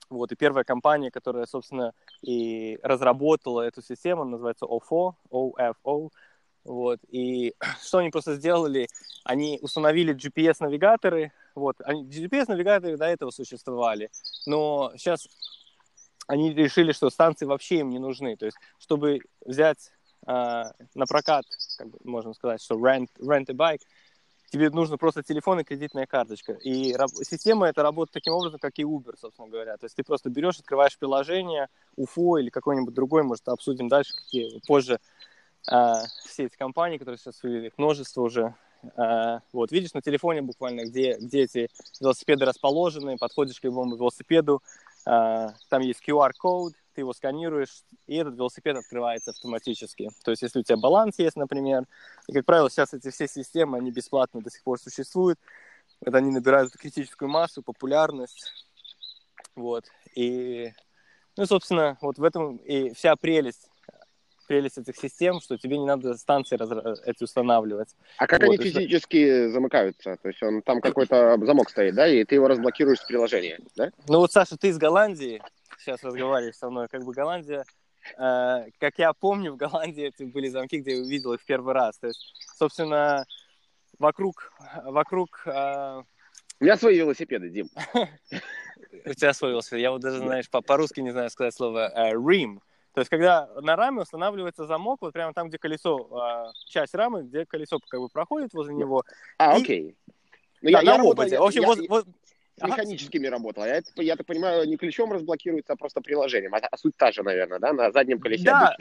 вот, 0.10 0.32
и 0.32 0.36
первая 0.36 0.64
компания, 0.64 1.12
которая, 1.12 1.46
собственно, 1.46 1.94
и 2.22 2.80
разработала 2.84 3.62
эту 3.62 3.82
систему, 3.82 4.26
называется 4.26 4.66
OFO, 4.66 5.16
OFO. 5.32 6.10
Вот, 6.64 7.00
и 7.10 7.54
что 7.82 8.00
они 8.00 8.10
просто 8.10 8.36
сделали? 8.36 8.88
Они 9.24 9.60
установили 9.62 10.16
GPS-навигаторы. 10.16 11.32
Вот, 11.56 11.80
GPS-навигаторы 11.82 12.98
до 12.98 13.06
этого 13.06 13.32
существовали, 13.32 14.10
но 14.46 14.92
сейчас 14.96 15.28
они 16.28 16.54
решили, 16.54 16.94
что 16.94 17.10
станции 17.10 17.46
вообще 17.46 17.80
им 17.80 17.90
не 17.90 18.00
нужны. 18.00 18.36
То 18.38 18.46
есть, 18.46 18.58
чтобы 18.80 19.20
взять 19.46 19.92
э, 20.26 20.32
на 20.32 21.06
прокат, 21.08 21.46
как 21.78 21.90
бы 21.90 22.00
можно 22.04 22.34
сказать, 22.34 22.62
что 22.62 22.76
rent, 22.76 23.10
rent 23.20 23.46
a 23.50 23.54
bike, 23.54 23.82
тебе 24.54 24.70
нужно 24.70 24.98
просто 25.00 25.24
телефон 25.24 25.60
и 25.62 25.64
кредитная 25.64 26.06
карточка. 26.06 26.54
И 26.54 26.96
система 27.24 27.68
это 27.68 27.82
работает 27.82 28.14
таким 28.14 28.34
образом, 28.34 28.60
как 28.60 28.78
и 28.78 28.84
Uber, 28.84 29.16
собственно 29.20 29.48
говоря. 29.48 29.78
То 29.78 29.86
есть 29.88 29.96
ты 29.96 30.04
просто 30.04 30.30
берешь, 30.30 30.60
открываешь 30.60 30.96
приложение, 31.00 31.70
UFO 31.98 32.40
или 32.40 32.52
какой-нибудь 32.52 32.94
другой, 32.94 33.24
может, 33.24 33.48
обсудим 33.48 33.88
дальше, 33.88 34.14
какие 34.14 34.62
позже 34.68 35.00
а, 35.68 36.04
все 36.24 36.46
эти 36.46 36.56
компании, 36.56 37.00
которые 37.00 37.18
сейчас 37.18 37.44
их 37.44 37.74
множество 37.78 38.22
уже. 38.22 38.54
А, 38.96 39.40
вот, 39.54 39.72
видишь 39.72 39.96
на 39.96 40.04
телефоне 40.04 40.44
буквально, 40.44 40.86
где, 40.86 41.18
где 41.18 41.46
эти 41.46 41.70
велосипеды 42.00 42.46
расположены, 42.46 43.18
подходишь 43.18 43.60
к 43.60 43.64
любому 43.64 43.96
велосипеду, 43.96 44.62
а, 45.04 45.56
там 45.70 45.82
есть 45.82 46.08
QR-код, 46.08 46.74
ты 46.94 47.02
его 47.02 47.14
сканируешь, 47.14 47.84
и 48.08 48.16
этот 48.16 48.36
велосипед 48.36 48.78
открывается 48.78 49.32
автоматически. 49.32 50.10
То 50.24 50.32
есть, 50.32 50.44
если 50.44 50.60
у 50.60 50.64
тебя 50.64 50.78
баланс 50.78 51.20
есть, 51.20 51.36
например, 51.36 51.86
и, 52.28 52.34
как 52.34 52.46
правило, 52.46 52.70
сейчас 52.70 52.94
эти 52.94 53.10
все 53.10 53.28
системы, 53.28 53.78
они 53.78 53.92
бесплатно 53.92 54.42
до 54.42 54.50
сих 54.50 54.64
пор 54.64 54.80
существуют, 54.80 55.40
когда 56.04 56.20
они 56.20 56.32
набирают 56.32 56.70
эту 56.70 56.80
критическую 56.80 57.30
массу, 57.30 57.62
популярность, 57.62 58.52
вот, 59.56 59.86
и, 60.16 60.72
ну, 61.38 61.46
собственно, 61.46 61.98
вот 62.02 62.18
в 62.18 62.24
этом 62.24 62.58
и 62.58 62.94
вся 62.94 63.16
прелесть 63.16 63.70
прелесть 64.48 64.78
этих 64.78 64.96
систем, 64.98 65.40
что 65.40 65.58
тебе 65.58 65.78
не 65.78 65.86
надо 65.86 66.16
станции 66.16 66.56
раз... 66.58 67.00
эти 67.06 67.24
устанавливать. 67.24 67.96
А 68.18 68.28
как 68.28 68.42
вот, 68.44 68.60
они 68.60 68.70
физически 68.70 69.50
замыкаются? 69.50 70.18
То 70.22 70.28
есть 70.28 70.42
он 70.44 70.62
там 70.62 70.82
какой-то 70.82 71.38
замок 71.44 71.70
стоит, 71.70 71.96
да, 71.96 72.08
и 72.08 72.24
ты 72.24 72.36
его 72.36 72.48
разблокируешь 72.48 73.00
с 73.00 73.06
приложения, 73.06 73.60
да? 73.76 73.92
Ну 74.08 74.20
вот, 74.20 74.32
Саша, 74.32 74.58
ты 74.58 74.68
из 74.70 74.78
Голландии, 74.78 75.42
сейчас 75.80 76.04
разговариваешь 76.04 76.56
со 76.56 76.70
мной, 76.70 76.88
как 76.88 77.04
бы 77.04 77.14
Голландия, 77.14 77.66
э, 78.18 78.66
как 78.80 78.98
я 78.98 79.14
помню, 79.14 79.54
в 79.54 79.58
Голландии 79.58 80.06
эти 80.06 80.24
были 80.24 80.50
замки, 80.50 80.80
где 80.80 80.96
я 80.96 81.02
увидел 81.02 81.34
их 81.34 81.42
в 81.42 81.46
первый 81.46 81.74
раз. 81.74 81.98
То 82.00 82.08
есть, 82.08 82.34
собственно, 82.58 83.26
вокруг... 84.00 84.52
вокруг 84.86 85.44
э... 85.46 86.04
У 86.60 86.64
меня 86.64 86.78
свои 86.78 86.98
велосипеды, 86.98 87.50
Дим. 87.50 87.70
У 89.06 89.14
тебя 89.14 89.34
свой 89.34 89.52
велосипед. 89.52 89.80
Я 89.80 89.92
вот 89.92 90.02
даже, 90.02 90.20
знаешь, 90.20 90.50
по-русски 90.50 91.02
не 91.02 91.12
знаю 91.12 91.30
сказать 91.30 91.54
слово 91.54 91.92
«рим». 92.12 92.62
То 92.94 93.02
есть, 93.02 93.10
когда 93.10 93.50
на 93.60 93.76
раме 93.76 94.02
устанавливается 94.02 94.66
замок, 94.66 95.02
вот 95.02 95.14
прямо 95.14 95.34
там, 95.34 95.50
где 95.50 95.58
колесо, 95.58 96.54
часть 96.68 96.94
рамы, 96.94 97.24
где 97.24 97.44
колесо 97.44 97.80
как 97.90 98.00
бы 98.00 98.08
проходит 98.08 98.54
возле 98.54 98.76
него. 98.76 99.04
А, 99.40 99.56
окей. 99.56 99.98
Ну, 100.62 100.72
да, 100.72 100.80
я, 100.80 100.82
на 100.82 100.92
я 100.92 100.98
роботе. 100.98 101.36
Работал, 101.38 101.44
в 101.44 101.48
общем, 101.48 101.62
я, 101.62 101.88
вот, 101.90 102.06
вот, 102.62 102.70
механическими 102.70 103.28
ага. 103.28 103.38
работал. 103.38 103.66
Я, 103.66 103.82
я 103.98 104.16
так 104.16 104.26
понимаю, 104.26 104.68
не 104.68 104.78
ключом 104.78 105.12
разблокируется, 105.12 105.74
а 105.74 105.76
просто 105.76 106.02
приложением. 106.02 106.54
А, 106.54 106.60
а 106.60 106.78
суть 106.78 106.96
та 106.96 107.12
же, 107.12 107.24
наверное, 107.24 107.60
да, 107.60 107.74
на 107.74 107.92
заднем 107.92 108.20
колесе? 108.20 108.44
Да, 108.44 108.76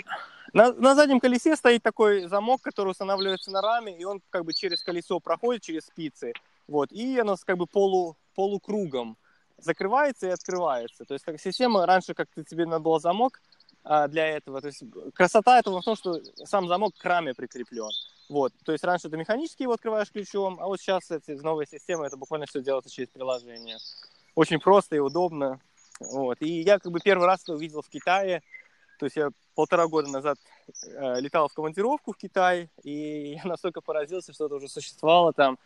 на, 0.53 0.73
на 0.73 0.95
заднем 0.95 1.21
колесе 1.21 1.57
стоит 1.57 1.83
такой 1.83 2.27
замок, 2.27 2.61
который 2.63 2.91
устанавливается 2.91 3.51
на 3.51 3.63
раме, 3.63 3.97
и 3.97 4.05
он 4.05 4.21
как 4.31 4.45
бы 4.45 4.53
через 4.53 4.83
колесо 4.83 5.21
проходит, 5.21 5.63
через 5.63 5.87
спицы, 5.87 6.33
вот, 6.69 6.93
и 6.93 7.19
оно 7.19 7.37
как 7.45 7.57
бы 7.57 7.67
полу, 7.67 8.17
полукругом 8.35 9.17
закрывается 9.59 10.29
и 10.29 10.31
открывается. 10.31 11.05
То 11.05 11.15
есть 11.15 11.25
так, 11.25 11.41
система 11.41 11.87
раньше, 11.87 12.15
как 12.15 12.29
тебе 12.49 12.67
надо 12.67 12.81
было 12.81 13.01
замок 13.01 13.41
а, 13.41 13.52
для 13.85 14.29
этого. 14.29 14.61
То 14.61 14.69
есть 14.69 14.85
красота 15.15 15.59
этого 15.59 15.81
в 15.81 15.85
том, 15.85 15.97
что 15.97 16.21
сам 16.45 16.69
замок 16.69 16.95
к 16.97 17.05
раме 17.05 17.35
прикреплен. 17.35 17.91
Вот. 18.29 18.53
То 18.65 18.73
есть 18.73 18.85
раньше 18.85 19.11
ты 19.11 19.17
механически 19.17 19.63
его 19.63 19.73
открываешь 19.73 20.11
ключом, 20.11 20.59
а 20.61 20.67
вот 20.67 20.81
сейчас 20.81 21.11
эти 21.11 21.33
новые 21.33 21.67
системы, 21.67 22.07
это 22.07 22.17
буквально 22.17 22.47
все 22.47 22.63
делается 22.63 22.91
через 22.91 23.09
приложение. 23.09 23.79
Очень 24.35 24.61
просто 24.61 24.97
и 24.97 25.01
удобно. 25.01 25.61
Вот. 26.01 26.39
И 26.41 26.63
я 26.63 26.79
как 26.79 26.91
бы 26.93 27.01
первый 27.01 27.27
раз 27.27 27.43
это 27.43 27.55
увидел 27.55 27.83
в 27.83 27.89
Китае. 27.89 28.43
То 28.99 29.07
есть 29.07 29.17
я 29.17 29.31
полтора 29.55 29.87
года 29.89 30.09
назад 30.09 30.39
э, 30.85 31.21
летал 31.21 31.49
в 31.49 31.55
командировку 31.55 32.13
в 32.13 32.17
Китай, 32.17 32.71
и 32.83 33.39
я 33.43 33.45
настолько 33.45 33.81
поразился, 33.81 34.33
что 34.33 34.47
это 34.47 34.55
уже 34.55 34.69
существовало 34.69 35.33
там. 35.33 35.59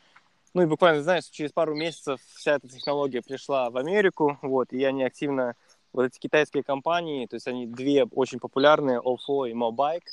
Ну 0.55 0.62
и 0.62 0.66
буквально, 0.66 1.02
знаешь, 1.02 1.24
через 1.26 1.52
пару 1.52 1.74
месяцев 1.74 2.18
вся 2.35 2.55
эта 2.55 2.66
технология 2.68 3.20
пришла 3.20 3.68
в 3.68 3.76
Америку, 3.76 4.38
вот, 4.40 4.72
и 4.72 4.83
они 4.85 5.05
активно, 5.05 5.55
вот 5.97 6.05
эти 6.05 6.19
китайские 6.19 6.63
компании, 6.63 7.27
то 7.27 7.35
есть 7.35 7.49
они 7.49 7.67
две 7.67 8.05
очень 8.05 8.39
популярные, 8.39 9.01
OFO 9.01 9.51
и 9.51 9.55
Mobike, 9.55 10.07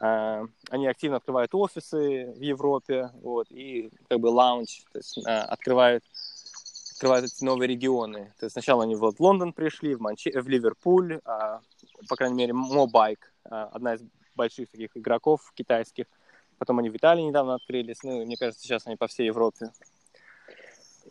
э, 0.00 0.46
они 0.70 0.86
активно 0.86 1.16
открывают 1.16 1.54
офисы 1.54 2.32
в 2.36 2.40
Европе, 2.40 3.10
вот, 3.20 3.48
и 3.50 3.90
как 4.08 4.20
бы 4.20 4.28
лаунч, 4.28 4.82
то 4.92 4.98
есть 4.98 5.18
э, 5.18 5.30
открывают 5.30 6.04
открывают 6.94 7.26
эти 7.26 7.44
новые 7.44 7.68
регионы. 7.68 8.32
То 8.38 8.46
есть 8.46 8.52
сначала 8.52 8.84
они 8.84 8.94
вот 8.94 9.16
в 9.16 9.20
Лондон 9.20 9.52
пришли, 9.52 9.96
в, 9.96 10.00
Манче... 10.00 10.30
в 10.40 10.48
Ливерпуль, 10.48 11.20
а, 11.24 11.60
по 12.08 12.14
крайней 12.14 12.36
мере, 12.36 12.54
а, 12.54 13.64
одна 13.72 13.94
из 13.94 14.02
больших 14.36 14.70
таких 14.70 14.96
игроков 14.96 15.52
китайских. 15.54 16.06
Потом 16.58 16.78
они 16.78 16.90
в 16.90 16.96
Италии 16.96 17.22
недавно 17.22 17.54
открылись. 17.54 18.02
Ну, 18.04 18.24
мне 18.24 18.36
кажется, 18.36 18.62
сейчас 18.62 18.86
они 18.86 18.94
по 18.94 19.08
всей 19.08 19.26
Европе. 19.26 19.72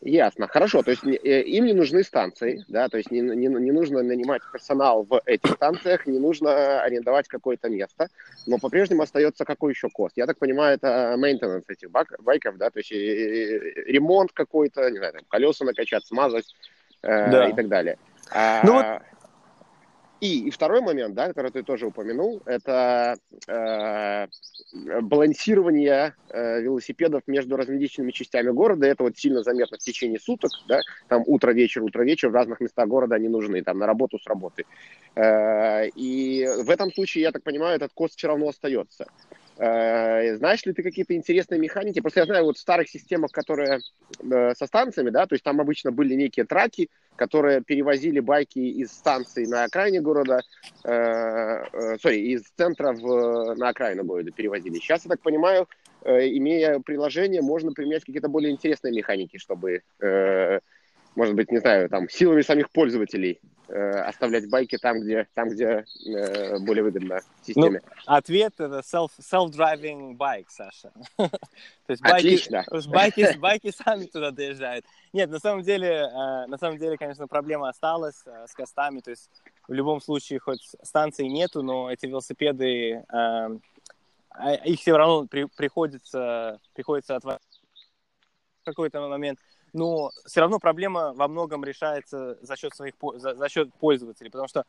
Ясно, 0.05 0.49
хорошо, 0.49 0.83
то 0.83 0.91
есть 0.91 1.05
э, 1.05 1.43
им 1.43 1.63
не 1.65 1.71
нужны 1.71 2.03
станции, 2.03 2.65
да, 2.67 2.89
то 2.89 2.97
есть 2.97 3.09
не, 3.09 3.21
не, 3.21 3.47
не 3.47 3.71
нужно 3.71 4.03
нанимать 4.03 4.41
персонал 4.51 5.03
в 5.03 5.21
этих 5.25 5.51
станциях, 5.51 6.05
не 6.05 6.19
нужно 6.19 6.81
арендовать 6.81 7.29
какое-то 7.29 7.69
место, 7.69 8.09
но 8.45 8.57
по-прежнему 8.57 9.03
остается 9.03 9.45
какой 9.45 9.71
еще 9.71 9.87
кост? 9.87 10.17
Я 10.17 10.25
так 10.25 10.37
понимаю, 10.37 10.75
это 10.75 11.15
maintenance 11.17 11.63
этих 11.69 11.89
бак, 11.89 12.13
байков, 12.19 12.57
да, 12.57 12.69
то 12.69 12.79
есть 12.79 12.91
ремонт 12.91 14.33
какой-то, 14.33 14.91
не 14.91 14.97
знаю, 14.97 15.13
там, 15.13 15.21
колеса 15.29 15.63
накачать, 15.63 16.05
смазать 16.05 16.53
э, 17.01 17.31
да. 17.31 17.47
и 17.47 17.53
так 17.53 17.69
далее. 17.69 17.97
А, 18.29 18.59
ну 18.65 18.73
вот 18.73 18.85
и, 20.23 20.47
и 20.47 20.51
второй 20.51 20.79
момент, 20.79 21.15
да, 21.15 21.27
который 21.27 21.51
ты 21.51 21.63
тоже 21.63 21.87
упомянул, 21.87 22.41
это 22.45 23.17
э, 23.45 24.27
балансирование 25.01 26.15
э, 26.29 26.61
велосипедов 26.61 27.23
между 27.27 27.57
различными 27.57 28.11
частями 28.11 28.51
города. 28.51 28.87
Это 28.87 29.03
вот 29.03 29.17
сильно 29.17 29.43
заметно 29.43 29.77
в 29.77 29.81
течение 29.81 30.21
суток, 30.21 30.51
да, 30.65 30.79
там 31.09 31.23
утро-вечер, 31.27 31.83
утро-вечер 31.83 32.29
в 32.29 32.35
разных 32.35 32.61
местах 32.61 32.87
города 32.87 33.15
они 33.15 33.27
нужны, 33.27 33.61
там 33.63 33.79
на 33.79 33.85
работу 33.85 34.17
с 34.17 34.25
работы. 34.25 34.63
Э, 35.15 35.89
и 35.89 36.47
в 36.63 36.69
этом 36.69 36.93
случае, 36.93 37.23
я 37.23 37.33
так 37.33 37.43
понимаю, 37.43 37.75
этот 37.75 37.91
кост 37.93 38.17
все 38.17 38.29
равно 38.29 38.47
остается. 38.47 39.07
Э, 39.57 40.35
знаешь 40.37 40.65
ли 40.65 40.73
ты 40.73 40.81
какие-то 40.81 41.15
интересные 41.15 41.59
механики? 41.59 41.99
Просто 41.99 42.21
я 42.21 42.25
знаю 42.25 42.45
вот 42.45 42.57
в 42.57 42.61
старых 42.61 42.89
системах, 42.89 43.31
которые 43.31 43.79
э, 44.19 44.53
со 44.55 44.65
станциями, 44.65 45.11
да, 45.11 45.27
то 45.27 45.35
есть 45.35 45.43
там 45.43 45.61
обычно 45.61 45.91
были 45.91 46.15
некие 46.15 46.45
траки, 46.45 46.89
которые 47.15 47.61
перевозили 47.61 48.19
байки 48.19 48.59
из 48.59 48.91
станции 48.91 49.45
на 49.45 49.65
окраине 49.65 50.01
города, 50.01 50.41
э, 50.83 50.91
э, 50.91 51.95
sorry, 52.03 52.17
из 52.17 52.43
центра 52.57 52.93
в, 52.93 53.55
на 53.55 53.69
окраину 53.69 54.03
города 54.03 54.31
перевозили. 54.31 54.75
Сейчас, 54.75 55.05
я 55.05 55.09
так 55.09 55.21
понимаю, 55.21 55.67
э, 56.01 56.27
имея 56.29 56.79
приложение, 56.79 57.41
можно 57.41 57.71
применять 57.71 58.03
какие-то 58.03 58.29
более 58.29 58.51
интересные 58.51 58.93
механики, 58.93 59.37
чтобы 59.37 59.83
э, 59.99 60.59
может 61.15 61.35
быть, 61.35 61.51
не 61.51 61.59
знаю, 61.59 61.89
там, 61.89 62.09
силами 62.09 62.41
самих 62.41 62.69
пользователей 62.71 63.39
э, 63.67 63.89
оставлять 64.01 64.49
байки 64.49 64.77
там, 64.77 65.01
где, 65.01 65.27
там, 65.33 65.49
где 65.49 65.85
э, 66.05 66.59
более 66.59 66.83
выгодно 66.83 67.21
системе? 67.41 67.81
Ну, 67.83 67.91
ответ 68.05 68.53
это 68.57 68.79
self, 68.79 69.11
self-driving 69.19 70.17
bike, 70.17 70.45
Саша. 70.49 70.91
То 71.17 71.29
есть 71.89 72.01
байки, 72.01 72.27
Отлично. 72.27 72.65
Байки, 72.87 73.37
байки 73.37 73.71
сами 73.71 74.05
туда 74.05 74.31
доезжают. 74.31 74.85
Нет, 75.11 75.29
на 75.29 75.39
самом 75.39 75.63
деле, 75.63 75.89
э, 75.89 76.47
на 76.47 76.57
самом 76.57 76.77
деле, 76.77 76.97
конечно, 76.97 77.27
проблема 77.27 77.69
осталась 77.69 78.21
э, 78.25 78.45
с 78.47 78.53
костами, 78.53 78.99
то 78.99 79.11
есть 79.11 79.29
в 79.67 79.73
любом 79.73 80.01
случае, 80.01 80.39
хоть 80.39 80.61
станции 80.81 81.25
нету, 81.25 81.61
но 81.61 81.91
эти 81.91 82.05
велосипеды, 82.05 83.03
э, 83.07 83.59
а, 84.35 84.53
их 84.65 84.79
все 84.79 84.97
равно 84.97 85.27
при, 85.27 85.45
приходится, 85.45 86.59
приходится 86.73 87.15
отводить 87.15 87.41
в 88.61 88.65
какой-то 88.65 89.07
момент 89.07 89.39
но 89.73 90.11
все 90.25 90.41
равно 90.41 90.59
проблема 90.59 91.13
во 91.13 91.27
многом 91.27 91.63
решается 91.65 92.37
за 92.41 92.55
счет 92.55 92.73
своих 92.75 92.93
за, 93.15 93.35
за 93.35 93.49
счет 93.49 93.73
пользователей, 93.75 94.29
потому 94.29 94.47
что 94.47 94.65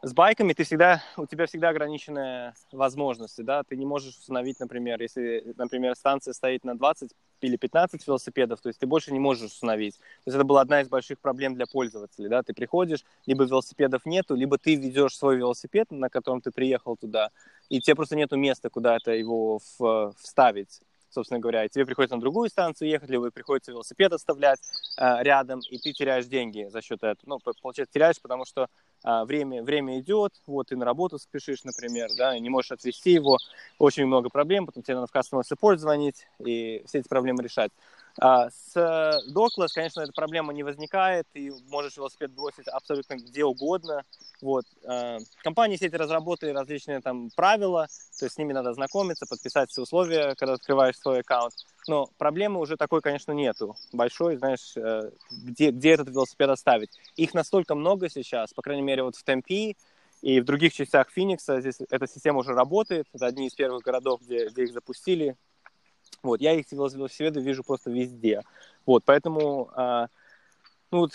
с 0.00 0.12
байками 0.12 0.52
ты 0.52 0.62
всегда, 0.62 1.02
у 1.16 1.26
тебя 1.26 1.46
всегда 1.46 1.70
ограниченные 1.70 2.54
возможности, 2.70 3.42
да, 3.42 3.64
ты 3.64 3.76
не 3.76 3.84
можешь 3.84 4.16
установить, 4.16 4.60
например, 4.60 5.00
если, 5.02 5.54
например, 5.56 5.96
станция 5.96 6.34
стоит 6.34 6.64
на 6.64 6.78
20 6.78 7.10
или 7.40 7.56
15 7.56 8.06
велосипедов, 8.06 8.60
то 8.60 8.68
есть 8.68 8.78
ты 8.78 8.86
больше 8.86 9.12
не 9.12 9.18
можешь 9.18 9.46
установить. 9.46 9.96
То 9.96 10.02
есть 10.26 10.36
это 10.36 10.44
была 10.44 10.60
одна 10.60 10.82
из 10.82 10.88
больших 10.88 11.18
проблем 11.18 11.54
для 11.54 11.66
пользователей, 11.66 12.28
да, 12.28 12.44
ты 12.44 12.54
приходишь, 12.54 13.04
либо 13.26 13.44
велосипедов 13.44 14.06
нету, 14.06 14.36
либо 14.36 14.56
ты 14.56 14.76
ведешь 14.76 15.16
свой 15.16 15.36
велосипед, 15.36 15.90
на 15.90 16.08
котором 16.08 16.40
ты 16.42 16.52
приехал 16.52 16.96
туда, 16.96 17.30
и 17.68 17.80
тебе 17.80 17.96
просто 17.96 18.14
нету 18.14 18.36
места, 18.36 18.70
куда 18.70 18.96
это 18.96 19.12
его 19.12 19.58
в, 19.78 20.14
вставить 20.16 20.80
собственно 21.10 21.40
говоря, 21.40 21.64
и 21.64 21.68
тебе 21.68 21.86
приходится 21.86 22.16
на 22.16 22.20
другую 22.20 22.48
станцию 22.48 22.88
ехать, 22.88 23.10
либо 23.10 23.30
приходится 23.30 23.72
велосипед 23.72 24.12
оставлять 24.12 24.60
э, 24.98 25.22
рядом, 25.22 25.60
и 25.70 25.78
ты 25.78 25.92
теряешь 25.92 26.26
деньги 26.26 26.68
за 26.70 26.82
счет 26.82 27.02
этого. 27.02 27.18
Ну, 27.26 27.52
получается, 27.62 27.92
теряешь, 27.92 28.20
потому 28.20 28.44
что 28.44 28.68
э, 29.04 29.24
время, 29.24 29.62
время 29.62 29.98
идет, 30.00 30.32
вот 30.46 30.68
ты 30.68 30.76
на 30.76 30.84
работу 30.84 31.18
спешишь, 31.18 31.64
например, 31.64 32.08
да, 32.16 32.36
и 32.36 32.40
не 32.40 32.50
можешь 32.50 32.72
отвезти 32.72 33.12
его, 33.12 33.38
очень 33.78 34.06
много 34.06 34.28
проблем, 34.28 34.66
потом 34.66 34.82
тебе 34.82 34.96
надо 34.96 35.06
в 35.06 35.14
customer 35.14 35.42
support 35.42 35.78
звонить 35.78 36.26
и 36.44 36.82
все 36.86 36.98
эти 36.98 37.08
проблемы 37.08 37.42
решать. 37.42 37.72
А 38.20 38.50
с 38.50 38.76
Dockless, 39.32 39.68
конечно, 39.72 40.00
эта 40.00 40.12
проблема 40.12 40.52
не 40.52 40.64
возникает, 40.64 41.26
ты 41.32 41.52
можешь 41.68 41.96
велосипед 41.96 42.32
бросить 42.32 42.66
абсолютно 42.66 43.14
где 43.14 43.44
угодно. 43.44 44.04
Вот. 44.40 44.64
А, 44.84 45.18
компании 45.42 45.76
все 45.76 45.86
эти 45.86 45.94
разработали 45.94 46.50
различные 46.50 47.00
там 47.00 47.30
правила, 47.36 47.86
то 48.18 48.26
есть 48.26 48.34
с 48.34 48.38
ними 48.38 48.52
надо 48.52 48.72
знакомиться, 48.74 49.26
подписать 49.26 49.70
все 49.70 49.82
условия, 49.82 50.34
когда 50.36 50.54
открываешь 50.54 50.98
свой 50.98 51.20
аккаунт. 51.20 51.54
Но 51.86 52.08
проблемы 52.18 52.60
уже 52.60 52.76
такой, 52.76 53.00
конечно, 53.00 53.32
нету. 53.32 53.76
Большой, 53.92 54.36
знаешь, 54.36 54.76
э, 54.76 55.10
где, 55.30 55.70
где 55.70 55.90
этот 55.90 56.08
велосипед 56.08 56.50
оставить. 56.50 56.90
Их 57.16 57.34
настолько 57.34 57.74
много 57.74 58.10
сейчас, 58.10 58.52
по 58.52 58.62
крайней 58.62 58.82
мере, 58.82 59.04
вот 59.04 59.16
в 59.16 59.22
Темпи 59.22 59.76
и 60.22 60.40
в 60.40 60.44
других 60.44 60.72
частях 60.72 61.10
Феникса 61.10 61.60
здесь 61.60 61.76
эта 61.88 62.08
система 62.08 62.40
уже 62.40 62.52
работает. 62.52 63.06
Это 63.12 63.26
одни 63.26 63.46
из 63.46 63.54
первых 63.54 63.82
городов, 63.82 64.20
где, 64.22 64.48
где 64.48 64.64
их 64.64 64.72
запустили. 64.72 65.36
Вот, 66.22 66.40
я 66.40 66.52
их 66.52 66.70
велосипеды 66.70 67.40
вижу 67.40 67.62
просто 67.62 67.90
везде. 67.90 68.42
Вот, 68.86 69.04
поэтому, 69.04 69.70
а, 69.74 70.08
ну 70.90 71.00
вот, 71.00 71.12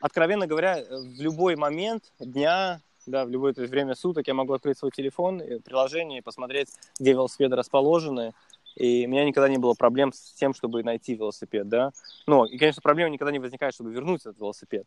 откровенно 0.00 0.46
говоря, 0.46 0.84
в 0.88 1.20
любой 1.20 1.56
момент 1.56 2.12
дня, 2.18 2.80
да, 3.06 3.24
в 3.24 3.30
любое 3.30 3.52
время 3.52 3.94
суток 3.94 4.26
я 4.26 4.34
могу 4.34 4.52
открыть 4.52 4.78
свой 4.78 4.90
телефон, 4.90 5.40
приложение 5.64 6.18
и 6.18 6.22
посмотреть, 6.22 6.68
где 6.98 7.12
велосипеды 7.12 7.56
расположены. 7.56 8.32
И 8.76 9.04
у 9.06 9.10
меня 9.10 9.24
никогда 9.24 9.48
не 9.48 9.58
было 9.58 9.74
проблем 9.74 10.12
с 10.12 10.32
тем, 10.34 10.54
чтобы 10.54 10.82
найти 10.84 11.14
велосипед, 11.14 11.68
да. 11.68 11.90
Но, 12.26 12.46
и, 12.46 12.56
конечно, 12.56 12.80
проблема 12.80 13.10
никогда 13.10 13.32
не 13.32 13.40
возникает, 13.40 13.74
чтобы 13.74 13.92
вернуть 13.92 14.20
этот 14.20 14.38
велосипед. 14.38 14.86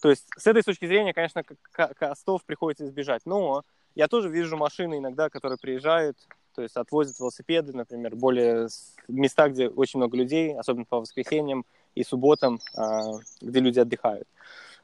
То 0.00 0.10
есть, 0.10 0.26
с 0.36 0.46
этой 0.46 0.62
точки 0.62 0.86
зрения, 0.86 1.12
конечно, 1.12 1.42
костов 1.72 2.44
приходится 2.44 2.86
избежать. 2.86 3.22
Но 3.24 3.64
я 3.94 4.06
тоже 4.06 4.28
вижу 4.28 4.56
машины 4.56 4.98
иногда, 4.98 5.30
которые 5.30 5.58
приезжают, 5.58 6.16
то 6.54 6.62
есть 6.62 6.76
отвозят 6.76 7.18
велосипеды, 7.18 7.72
например, 7.72 8.14
более 8.16 8.68
места, 9.08 9.48
где 9.48 9.68
очень 9.68 9.98
много 9.98 10.16
людей, 10.16 10.56
особенно 10.56 10.84
по 10.84 11.00
воскресеньям 11.00 11.64
и 11.94 12.04
субботам, 12.04 12.60
а, 12.76 13.12
где 13.40 13.60
люди 13.60 13.78
отдыхают. 13.78 14.28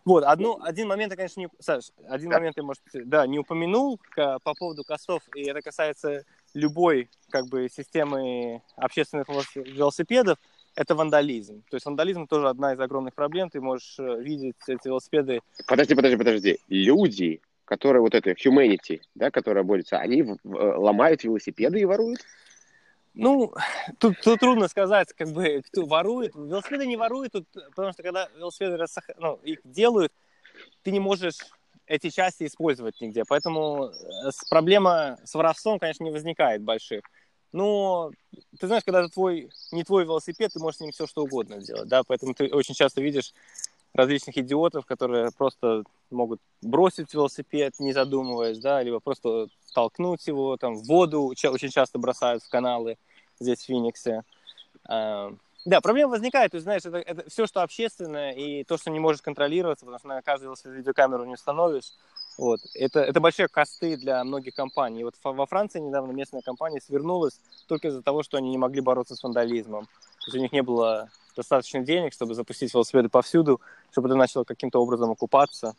Вот, 0.04 0.24
одну, 0.24 0.62
один 0.62 0.88
момент 0.88 1.12
я, 1.12 1.16
конечно, 1.16 1.40
не... 1.40 1.48
Саш, 1.58 1.90
один 2.08 2.30
момент 2.30 2.56
я, 2.56 2.62
может, 2.62 2.82
да, 2.92 3.26
не 3.26 3.38
упомянул 3.38 4.00
по 4.16 4.54
поводу 4.58 4.82
костов, 4.82 5.22
и 5.34 5.42
это 5.42 5.60
касается 5.60 6.24
любой, 6.54 7.10
как 7.28 7.46
бы, 7.48 7.68
системы 7.68 8.62
общественных 8.76 9.28
велосипедов, 9.54 10.38
это 10.74 10.94
вандализм. 10.94 11.62
То 11.70 11.76
есть 11.76 11.84
вандализм 11.84 12.26
тоже 12.26 12.48
одна 12.48 12.72
из 12.72 12.80
огромных 12.80 13.14
проблем. 13.14 13.50
Ты 13.50 13.60
можешь 13.60 13.98
э, 13.98 14.20
видеть 14.20 14.56
эти 14.68 14.86
велосипеды. 14.86 15.40
Подожди, 15.66 15.94
подожди, 15.94 16.16
подожди. 16.16 16.58
Люди 16.68 17.40
которые 17.70 18.02
вот 18.02 18.16
это 18.16 18.32
humanity, 18.32 19.00
да, 19.14 19.30
которая 19.30 19.62
борется, 19.62 19.98
они 19.98 20.24
ломают 20.42 21.22
велосипеды 21.22 21.78
и 21.78 21.84
воруют? 21.84 22.18
Ну, 23.14 23.54
тут, 23.98 24.20
тут 24.20 24.40
трудно 24.40 24.66
сказать, 24.66 25.12
как 25.12 25.28
бы, 25.28 25.62
кто 25.62 25.86
ворует. 25.86 26.34
Велосипеды 26.34 26.84
не 26.86 26.96
воруют, 26.96 27.32
тут, 27.32 27.46
потому 27.70 27.92
что 27.92 28.02
когда 28.02 28.28
велосипеды 28.36 28.76
рассох... 28.76 29.04
ну, 29.18 29.36
их 29.44 29.60
делают, 29.62 30.12
ты 30.82 30.90
не 30.90 30.98
можешь 30.98 31.36
эти 31.86 32.10
части 32.10 32.44
использовать 32.44 33.00
нигде. 33.00 33.22
Поэтому 33.28 33.86
э, 33.86 34.30
проблема 34.48 35.18
с 35.22 35.34
воровством, 35.34 35.78
конечно, 35.78 36.02
не 36.02 36.10
возникает 36.10 36.62
больших. 36.62 37.02
Но 37.52 38.10
ты 38.58 38.66
знаешь, 38.66 38.82
когда 38.84 39.00
это 39.00 39.10
твой, 39.10 39.48
не 39.70 39.84
твой 39.84 40.04
велосипед, 40.04 40.52
ты 40.52 40.58
можешь 40.58 40.78
с 40.78 40.80
ним 40.80 40.90
все 40.90 41.06
что 41.06 41.22
угодно 41.22 41.60
делать, 41.60 41.88
да, 41.88 42.02
поэтому 42.04 42.34
ты 42.34 42.52
очень 42.52 42.74
часто 42.74 43.00
видишь 43.00 43.32
различных 43.94 44.38
идиотов, 44.38 44.86
которые 44.86 45.30
просто 45.36 45.84
могут 46.10 46.40
бросить 46.62 47.12
велосипед, 47.14 47.74
не 47.78 47.92
задумываясь, 47.92 48.58
да, 48.58 48.82
либо 48.82 49.00
просто 49.00 49.48
толкнуть 49.74 50.26
его 50.26 50.56
там 50.56 50.74
в 50.76 50.86
воду, 50.86 51.24
очень 51.24 51.70
часто 51.70 51.98
бросают 51.98 52.42
в 52.42 52.48
каналы 52.48 52.98
здесь 53.38 53.60
в 53.60 53.66
Фениксе. 53.66 54.22
А, 54.84 55.32
да, 55.64 55.80
проблема 55.80 56.12
возникает, 56.12 56.52
ты 56.52 56.60
знаешь, 56.60 56.84
это, 56.84 56.98
это 56.98 57.28
все, 57.28 57.46
что 57.46 57.62
общественное, 57.62 58.32
и 58.32 58.64
то, 58.64 58.76
что 58.76 58.90
не 58.90 58.98
может 58.98 59.22
контролироваться, 59.22 59.84
потому 59.84 59.98
что 59.98 60.08
на 60.08 60.22
велосипед 60.36 60.72
видеокамеру 60.74 61.24
не 61.24 61.34
установишь, 61.34 61.92
вот. 62.40 62.60
Это, 62.74 63.00
это 63.00 63.20
большие 63.20 63.48
косты 63.48 63.98
для 63.98 64.24
многих 64.24 64.54
компаний. 64.54 65.04
Вот 65.04 65.14
во 65.22 65.44
Франции 65.44 65.78
недавно 65.78 66.12
местная 66.12 66.40
компания 66.40 66.80
свернулась 66.80 67.38
только 67.66 67.88
из-за 67.88 68.02
того, 68.02 68.22
что 68.22 68.38
они 68.38 68.48
не 68.48 68.56
могли 68.56 68.80
бороться 68.80 69.14
с 69.14 69.22
вандализмом. 69.22 69.84
То 69.84 70.26
есть 70.26 70.36
у 70.36 70.40
них 70.40 70.50
не 70.50 70.62
было 70.62 71.10
достаточно 71.36 71.80
денег, 71.80 72.12
чтобы 72.12 72.34
запустить 72.34 72.72
велосипеды 72.72 73.08
повсюду, 73.08 73.60
чтобы 73.90 74.08
это 74.08 74.16
начало 74.16 74.44
каким-то 74.44 74.80
образом 74.80 75.10
окупаться. 75.10 75.74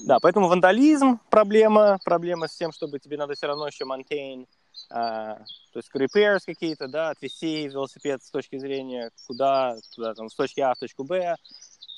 Да, 0.00 0.20
поэтому 0.20 0.48
вандализм– 0.48 1.18
проблема, 1.30 1.98
проблема 2.04 2.46
с 2.46 2.56
тем, 2.56 2.72
чтобы 2.72 2.98
тебе 2.98 3.16
надо 3.16 3.34
все 3.34 3.46
равно 3.48 3.66
еще 3.66 3.84
maintain, 3.84 4.46
а, 4.90 5.38
то 5.72 5.78
есть 5.78 5.90
repairs 5.94 6.40
какие-то, 6.46 6.88
да, 6.88 7.10
отвести 7.10 7.66
велосипед 7.68 8.22
с 8.22 8.30
точки 8.30 8.58
зрения 8.58 9.10
куда, 9.26 9.76
куда 9.94 10.14
там, 10.14 10.30
с 10.30 10.34
точки 10.34 10.60
А 10.60 10.74
в 10.74 10.78
точку 10.78 11.04
Б, 11.04 11.36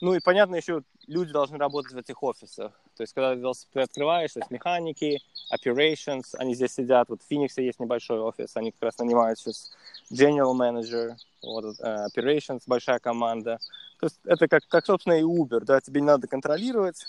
ну 0.01 0.15
и 0.15 0.21
понятно, 0.21 0.57
еще 0.57 0.83
люди 1.07 1.33
должны 1.33 1.59
работать 1.59 1.93
в 1.93 1.99
этих 1.99 2.23
офисах. 2.23 2.73
То 2.97 3.03
есть, 3.03 3.13
когда 3.13 3.35
ты 3.35 3.81
открываешь, 3.81 4.33
то 4.33 4.41
есть 4.41 4.51
механики, 4.51 5.21
operations, 5.55 6.35
они 6.39 6.55
здесь 6.55 6.73
сидят. 6.73 7.09
Вот 7.09 7.23
в 7.23 7.27
Фениксе 7.27 7.65
есть 7.65 7.81
небольшой 7.81 8.21
офис, 8.21 8.57
они 8.57 8.73
как 8.73 8.83
раз 8.83 8.99
нанимают 8.99 9.39
сейчас 9.39 9.73
general 10.13 10.55
manager, 10.55 11.15
вот, 11.43 11.65
uh, 11.81 12.07
operations, 12.15 12.63
большая 12.67 12.99
команда. 12.99 13.59
То 14.01 14.07
есть 14.07 14.19
это 14.25 14.49
как, 14.49 14.67
как, 14.69 14.87
собственно, 14.87 15.15
и 15.15 15.23
Uber, 15.23 15.61
да, 15.61 15.81
тебе 15.81 16.01
не 16.01 16.07
надо 16.07 16.27
контролировать. 16.27 17.07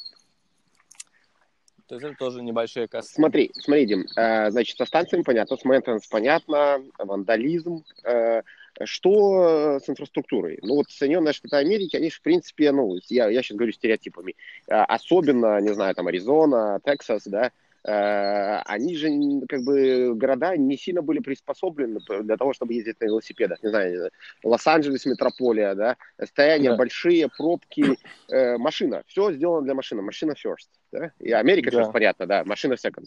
То 1.87 1.95
есть 1.95 2.07
это 2.07 2.15
тоже 2.15 2.41
небольшие 2.41 2.87
кассы. 2.87 3.13
Смотри, 3.13 3.51
смотри, 3.53 3.85
Дим, 3.85 4.05
э, 4.15 4.49
значит, 4.49 4.77
со 4.77 4.85
станциями 4.85 5.23
понятно, 5.23 5.57
с 5.57 5.65
мейнтенанс 5.65 6.07
понятно, 6.07 6.81
вандализм, 6.97 7.83
э, 8.05 8.43
что 8.85 9.77
с 9.77 9.89
инфраструктурой? 9.89 10.57
Ну 10.61 10.75
вот 10.75 10.89
Соединенные 10.89 11.33
Штаты 11.33 11.57
Америки, 11.57 11.97
они 11.97 12.09
же, 12.09 12.15
в 12.15 12.21
принципе, 12.21 12.71
ну, 12.71 12.97
я, 13.09 13.29
я 13.29 13.43
сейчас 13.43 13.57
говорю 13.57 13.73
стереотипами, 13.73 14.35
особенно, 14.67 15.59
не 15.59 15.73
знаю, 15.73 15.93
там, 15.93 16.07
Аризона, 16.07 16.79
Техас, 16.85 17.23
да, 17.25 17.47
э, 17.47 17.51
они 17.83 18.95
же, 18.95 19.09
как 19.49 19.63
бы, 19.63 20.13
города 20.15 20.55
не 20.55 20.77
сильно 20.77 21.01
были 21.01 21.19
приспособлены 21.19 21.99
для 22.21 22.37
того, 22.37 22.53
чтобы 22.53 22.73
ездить 22.73 22.99
на 22.99 23.05
велосипедах. 23.05 23.61
Не 23.63 23.69
знаю, 23.69 24.11
Лос-Анджелес, 24.43 25.05
метрополия, 25.05 25.73
да, 25.73 25.97
расстояния 26.17 26.71
да. 26.71 26.75
большие, 26.75 27.29
пробки, 27.29 27.97
э, 28.29 28.57
машина. 28.57 29.03
Все 29.07 29.31
сделано 29.31 29.63
для 29.63 29.73
машины. 29.73 30.01
Машина 30.01 30.33
first. 30.33 30.69
Да? 30.91 31.11
И 31.19 31.31
Америка 31.31 31.71
да. 31.71 31.81
first, 31.81 31.91
понятно, 31.91 32.27
да, 32.27 32.43
машина 32.45 32.73
second 32.73 33.05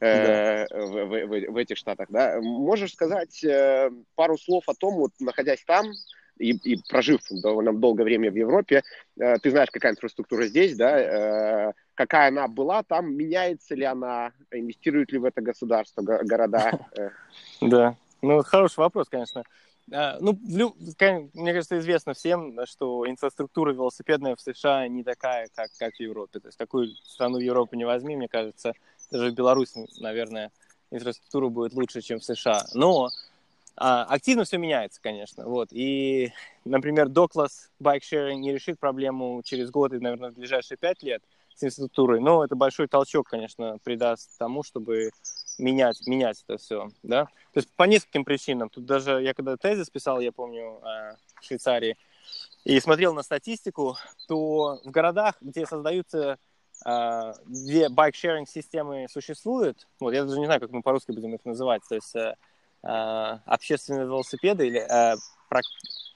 да. 0.00 0.06
Э, 0.06 0.66
в, 0.70 1.04
в, 1.06 1.26
в, 1.26 1.52
в 1.52 1.56
этих 1.56 1.76
штатах. 1.76 2.08
Да? 2.10 2.40
Можешь 2.40 2.92
сказать 2.92 3.44
э, 3.44 3.90
пару 4.14 4.38
слов 4.38 4.64
о 4.68 4.74
том, 4.74 4.94
вот 4.94 5.12
находясь 5.20 5.62
там, 5.64 5.86
и, 6.40 6.52
и 6.72 6.82
прожив 6.88 7.20
довольно 7.30 7.72
долгое 7.72 8.04
время 8.04 8.30
в 8.30 8.34
Европе, 8.34 8.82
э, 9.18 9.38
ты 9.38 9.50
знаешь, 9.50 9.70
какая 9.70 9.92
инфраструктура 9.92 10.46
здесь, 10.46 10.76
да, 10.76 11.72
какая 11.94 12.28
она 12.28 12.48
была 12.48 12.82
там, 12.82 13.14
меняется 13.14 13.74
ли 13.74 13.84
она, 13.84 14.32
инвестирует 14.50 15.12
ли 15.12 15.18
в 15.18 15.24
это 15.24 15.40
государство, 15.40 16.02
города? 16.02 16.72
Да, 17.60 17.94
ну, 18.22 18.42
хороший 18.42 18.78
вопрос, 18.78 19.08
конечно. 19.08 19.44
Ну, 19.86 20.38
мне 20.40 21.52
кажется, 21.52 21.78
известно 21.78 22.14
всем, 22.14 22.58
что 22.64 23.08
инфраструктура 23.08 23.72
велосипедная 23.72 24.36
в 24.36 24.40
США 24.40 24.86
не 24.88 25.02
такая, 25.02 25.48
как, 25.54 25.70
как 25.78 25.94
в 25.94 26.00
Европе. 26.00 26.38
То 26.38 26.48
есть 26.48 26.58
какую 26.58 26.88
страну 27.04 27.38
в 27.38 27.42
Европе 27.42 27.76
не 27.76 27.84
возьми, 27.84 28.16
мне 28.16 28.28
кажется, 28.28 28.72
даже 29.10 29.30
в 29.30 29.34
Беларуси, 29.34 29.86
наверное, 29.98 30.52
инфраструктура 30.90 31.48
будет 31.48 31.74
лучше, 31.74 32.00
чем 32.02 32.20
в 32.20 32.24
США. 32.24 32.66
Но 32.74 33.10
а, 33.76 34.04
активно 34.04 34.44
все 34.44 34.58
меняется, 34.58 35.00
конечно. 35.00 35.46
Вот. 35.46 35.68
И, 35.72 36.32
например, 36.64 37.08
Доклас 37.08 37.70
байкшеринг 37.78 38.40
не 38.40 38.52
решит 38.52 38.78
проблему 38.78 39.42
через 39.44 39.70
год 39.70 39.92
и, 39.92 39.98
наверное, 39.98 40.30
в 40.30 40.34
ближайшие 40.34 40.78
пять 40.78 41.02
лет 41.02 41.22
с 41.54 41.64
инфраструктурой. 41.64 42.20
Но 42.20 42.44
это 42.44 42.56
большой 42.56 42.88
толчок, 42.88 43.28
конечно, 43.28 43.78
придаст 43.82 44.38
тому, 44.38 44.62
чтобы 44.62 45.10
менять, 45.58 46.06
менять 46.06 46.42
это 46.46 46.58
все. 46.58 46.88
Да? 47.02 47.24
То 47.52 47.58
есть 47.60 47.68
по 47.76 47.84
нескольким 47.84 48.24
причинам. 48.24 48.70
Тут 48.70 48.86
даже 48.86 49.22
я 49.22 49.34
когда 49.34 49.56
тезис 49.56 49.90
писал, 49.90 50.20
я 50.20 50.32
помню, 50.32 50.80
а, 50.82 51.16
в 51.40 51.44
Швейцарии, 51.44 51.96
и 52.64 52.78
смотрел 52.80 53.14
на 53.14 53.22
статистику, 53.22 53.96
то 54.28 54.80
в 54.84 54.90
городах, 54.90 55.36
где 55.40 55.66
создаются 55.66 56.38
а, 56.84 57.34
две 57.46 57.88
байк-шеринг 57.88 58.48
системы 58.48 59.06
существуют. 59.10 59.86
Вот, 59.98 60.12
я 60.12 60.24
даже 60.24 60.38
не 60.38 60.46
знаю, 60.46 60.60
как 60.60 60.70
мы 60.70 60.82
по-русски 60.82 61.12
будем 61.12 61.34
их 61.34 61.44
называть. 61.44 61.82
То 61.88 61.94
есть 61.94 62.14
э, 62.16 62.34
общественные 62.82 64.06
велосипеды 64.06 64.66
или... 64.66 64.80
Э, 64.80 65.16
про... 65.48 65.60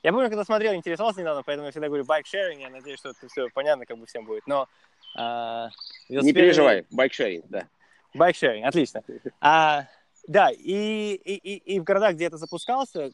Я 0.02 0.12
помню, 0.12 0.28
когда 0.28 0.44
смотрел, 0.44 0.74
интересовался 0.74 1.20
недавно, 1.20 1.42
поэтому 1.42 1.66
я 1.66 1.70
всегда 1.70 1.88
говорю 1.88 2.04
байк-шеринг. 2.04 2.60
Я 2.60 2.70
надеюсь, 2.70 2.98
что 2.98 3.10
это 3.10 3.28
все 3.28 3.48
понятно, 3.52 3.86
как 3.86 3.98
бы 3.98 4.06
всем 4.06 4.24
будет. 4.24 4.46
Но 4.46 4.68
э, 5.16 5.68
велосипеды... 6.08 6.26
Не 6.26 6.32
переживай, 6.32 6.86
байк-шеринг, 6.90 7.44
да. 7.48 7.68
Байк-шеринг, 8.14 8.66
отлично. 8.66 9.02
А, 9.40 9.86
да, 10.26 10.50
и, 10.50 11.14
и, 11.14 11.56
и, 11.56 11.80
в 11.80 11.84
городах, 11.84 12.14
где 12.14 12.26
это 12.26 12.38
запускался, 12.38 13.10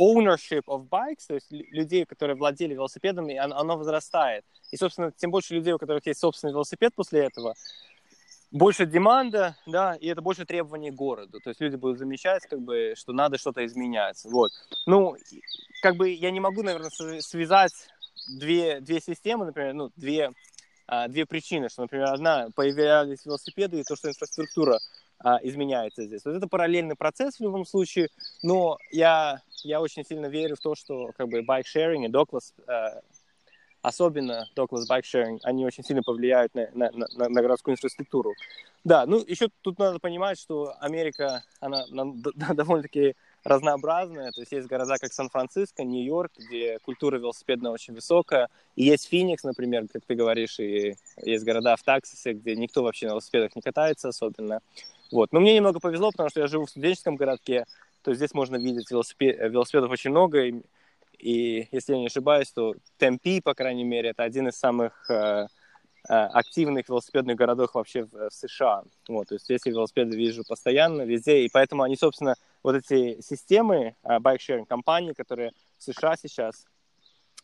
ownership 0.00 0.64
of 0.66 0.88
bikes, 0.88 1.26
то 1.26 1.34
есть 1.34 1.50
людей, 1.50 2.04
которые 2.04 2.36
владели 2.36 2.74
велосипедами, 2.74 3.36
оно 3.36 3.76
возрастает. 3.76 4.44
И, 4.70 4.76
собственно, 4.76 5.12
тем 5.12 5.30
больше 5.30 5.54
людей, 5.54 5.72
у 5.72 5.78
которых 5.78 6.06
есть 6.06 6.20
собственный 6.20 6.52
велосипед 6.52 6.94
после 6.94 7.24
этого, 7.24 7.54
больше 8.50 8.86
деманда, 8.86 9.56
да, 9.66 9.94
и 9.94 10.08
это 10.08 10.22
больше 10.22 10.44
требований 10.44 10.90
городу. 10.90 11.40
То 11.40 11.50
есть 11.50 11.60
люди 11.60 11.76
будут 11.76 11.98
замечать, 11.98 12.46
как 12.46 12.60
бы, 12.60 12.94
что 12.96 13.12
надо 13.12 13.38
что-то 13.38 13.64
изменять. 13.66 14.24
Вот. 14.24 14.50
Ну, 14.86 15.16
как 15.82 15.96
бы 15.96 16.10
я 16.10 16.30
не 16.30 16.40
могу, 16.40 16.62
наверное, 16.62 16.90
связать 16.90 17.72
две, 18.38 18.80
две 18.80 19.00
системы, 19.00 19.46
например, 19.46 19.74
ну, 19.74 19.90
две, 19.96 20.32
а, 20.86 21.08
две 21.08 21.26
причины, 21.26 21.68
что, 21.68 21.82
например, 21.82 22.06
одна, 22.06 22.48
появлялись 22.54 23.24
велосипеды, 23.24 23.80
и 23.80 23.84
то, 23.84 23.96
что 23.96 24.08
инфраструктура 24.08 24.78
а, 25.18 25.38
изменяется 25.42 26.04
здесь. 26.04 26.24
Вот 26.24 26.36
это 26.36 26.46
параллельный 26.46 26.96
процесс 26.96 27.36
в 27.36 27.40
любом 27.40 27.64
случае, 27.64 28.08
но 28.42 28.78
я, 28.90 29.42
я 29.64 29.80
очень 29.80 30.04
сильно 30.04 30.26
верю 30.26 30.56
в 30.56 30.60
то, 30.60 30.74
что 30.74 31.12
как 31.16 31.28
бы 31.28 31.42
байк-шеринг 31.42 32.06
и 32.06 32.08
докласс, 32.08 32.54
а, 32.66 33.00
особенно 33.86 34.48
докласс 34.56 34.88
байк-шеринг, 34.88 35.40
они 35.44 35.64
очень 35.64 35.84
сильно 35.84 36.02
повлияют 36.02 36.52
на, 36.56 36.68
на, 36.74 36.90
на, 36.90 37.28
на 37.28 37.40
городскую 37.40 37.74
инфраструктуру. 37.74 38.34
Да, 38.82 39.06
ну 39.06 39.22
еще 39.24 39.48
тут 39.62 39.78
надо 39.78 40.00
понимать, 40.00 40.40
что 40.40 40.74
Америка, 40.80 41.44
она, 41.60 41.84
она 41.92 42.12
довольно-таки 42.54 43.14
разнообразная. 43.44 44.32
То 44.32 44.40
есть 44.40 44.50
есть 44.50 44.66
города, 44.66 44.96
как 45.00 45.12
Сан-Франциско, 45.12 45.84
Нью-Йорк, 45.84 46.32
где 46.36 46.80
культура 46.80 47.18
велосипедная 47.18 47.70
очень 47.70 47.94
высокая. 47.94 48.48
И 48.74 48.82
есть 48.82 49.08
Феникс, 49.08 49.44
например, 49.44 49.86
как 49.92 50.04
ты 50.04 50.16
говоришь, 50.16 50.58
и 50.58 50.96
есть 51.22 51.44
города 51.44 51.76
в 51.76 51.82
Таксисе, 51.84 52.32
где 52.32 52.56
никто 52.56 52.82
вообще 52.82 53.06
на 53.06 53.10
велосипедах 53.10 53.54
не 53.54 53.62
катается 53.62 54.08
особенно. 54.08 54.62
Вот. 55.12 55.32
Но 55.32 55.38
мне 55.38 55.54
немного 55.54 55.78
повезло, 55.78 56.10
потому 56.10 56.28
что 56.28 56.40
я 56.40 56.48
живу 56.48 56.66
в 56.66 56.70
студенческом 56.70 57.14
городке, 57.14 57.66
то 58.02 58.10
есть 58.10 58.18
здесь 58.18 58.34
можно 58.34 58.56
видеть 58.56 58.90
велосипед, 58.90 59.36
велосипедов 59.50 59.92
очень 59.92 60.10
много, 60.10 60.44
и, 60.44 60.62
и 61.18 61.68
если 61.72 61.94
я 61.94 61.98
не 61.98 62.06
ошибаюсь, 62.06 62.50
то 62.52 62.74
Темпи, 62.98 63.40
по 63.40 63.54
крайней 63.54 63.84
мере, 63.84 64.10
это 64.10 64.22
один 64.22 64.48
из 64.48 64.56
самых 64.56 65.08
э, 65.10 65.46
э, 66.08 66.12
активных 66.12 66.88
велосипедных 66.88 67.36
городов 67.36 67.74
вообще 67.74 68.04
в, 68.04 68.30
в 68.30 68.32
США. 68.32 68.82
Вот, 69.08 69.28
то 69.28 69.34
есть 69.34 69.44
здесь 69.44 69.64
велосипеды 69.64 70.16
вижу 70.16 70.44
постоянно, 70.46 71.02
везде, 71.02 71.40
и 71.40 71.50
поэтому 71.52 71.82
они, 71.82 71.96
собственно, 71.96 72.34
вот 72.62 72.76
эти 72.76 73.20
системы 73.20 73.94
э, 74.02 74.18
байк-шеринг 74.18 74.68
компаний, 74.68 75.14
которые 75.14 75.52
в 75.78 75.82
США 75.82 76.16
сейчас, 76.16 76.66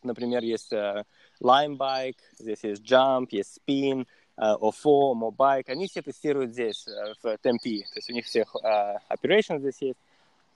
например, 0.02 0.42
есть 0.42 0.72
э, 0.72 1.04
Lime 1.42 1.76
Bike, 1.76 2.18
здесь 2.38 2.64
есть 2.64 2.82
Jump, 2.82 3.28
есть 3.30 3.58
Spin, 3.58 4.06
OFO, 4.38 5.12
Mobike, 5.14 5.64
они 5.68 5.86
все 5.88 6.02
тестируют 6.02 6.52
здесь, 6.52 6.86
э, 6.88 7.14
в 7.22 7.38
Темпи, 7.38 7.82
то 7.92 7.98
есть 7.98 8.10
у 8.10 8.12
них 8.12 8.24
всех 8.24 8.54
uh, 8.56 8.96
operation 9.10 9.58
здесь 9.58 9.80
есть, 9.80 9.98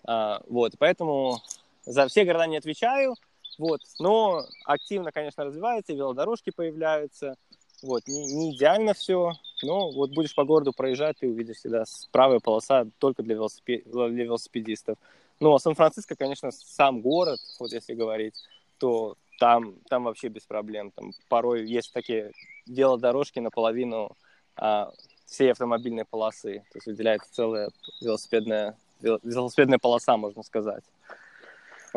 uh, 0.09 0.42
вот, 0.48 0.72
поэтому 0.79 1.40
за 1.87 2.07
все 2.09 2.25
города 2.25 2.46
не 2.46 2.59
отвечаю, 2.59 3.14
вот, 3.59 3.81
но 3.99 4.44
активно, 4.64 5.12
конечно, 5.12 5.44
развивается, 5.44 5.94
велодорожки 5.94 6.51
появляются, 6.51 7.37
вот, 7.83 8.07
не, 8.07 8.27
не 8.35 8.55
идеально 8.55 8.92
все, 8.92 9.33
но 9.62 9.90
вот 9.90 10.11
будешь 10.14 10.35
по 10.35 10.44
городу 10.44 10.72
проезжать, 10.72 11.18
ты 11.18 11.29
увидишь 11.29 11.57
всегда 11.57 11.85
правая 12.12 12.40
полоса 12.40 12.87
только 12.99 13.22
для, 13.22 13.37
велосипед... 13.37 13.85
для 13.87 14.25
велосипедистов. 14.25 14.99
Ну, 15.40 15.55
а 15.55 15.59
Сан-Франциско, 15.59 16.16
конечно, 16.16 16.51
сам 16.51 17.01
город, 17.01 17.38
вот 17.59 17.72
если 17.72 17.94
говорить, 17.94 18.35
то 18.79 19.16
там, 19.38 19.75
там 19.88 20.05
вообще 20.05 20.29
без 20.29 20.42
проблем. 20.42 20.90
Там 20.92 21.12
порой 21.29 21.66
есть 21.66 21.92
такие 21.92 22.33
велодорожки 22.66 23.38
наполовину 23.38 24.16
а, 24.57 24.90
всей 25.27 25.53
автомобильной 25.53 26.05
полосы. 26.05 26.64
То 26.72 26.79
есть 26.79 26.87
выделяется 26.87 27.33
целая 27.33 27.70
велосипедная, 28.01 28.77
велосипедная 29.01 29.79
полоса, 29.79 30.16
можно 30.16 30.42
сказать. 30.42 30.85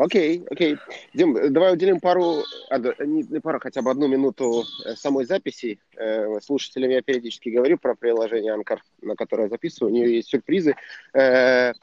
Окей, 0.00 0.42
окей. 0.50 0.78
Дим, 1.12 1.52
давай 1.52 1.74
уделим 1.74 2.00
пару, 2.00 2.42
а, 2.70 2.78
не, 2.78 3.22
не 3.22 3.38
пару, 3.38 3.60
хотя 3.60 3.82
бы 3.82 3.90
одну 3.90 4.08
минуту 4.08 4.64
э, 4.86 4.94
самой 4.94 5.26
записи. 5.26 5.78
Э, 5.94 6.40
слушателям 6.40 6.88
я 6.88 7.02
периодически 7.02 7.50
говорю 7.50 7.76
про 7.76 7.94
приложение 7.94 8.54
Анкар, 8.54 8.82
на 9.02 9.14
которое 9.14 9.42
я 9.42 9.48
записываю. 9.50 9.92
У 9.92 9.94
нее 9.94 10.16
есть 10.16 10.30
сюрпризы. 10.30 10.74
Э, 11.12 11.74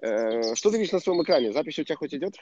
что 0.00 0.70
ты 0.70 0.78
видишь 0.78 0.92
на 0.92 1.00
своем 1.00 1.22
экране? 1.22 1.52
Запись 1.52 1.78
у 1.78 1.84
тебя 1.84 1.96
хоть 1.96 2.14
идет? 2.14 2.36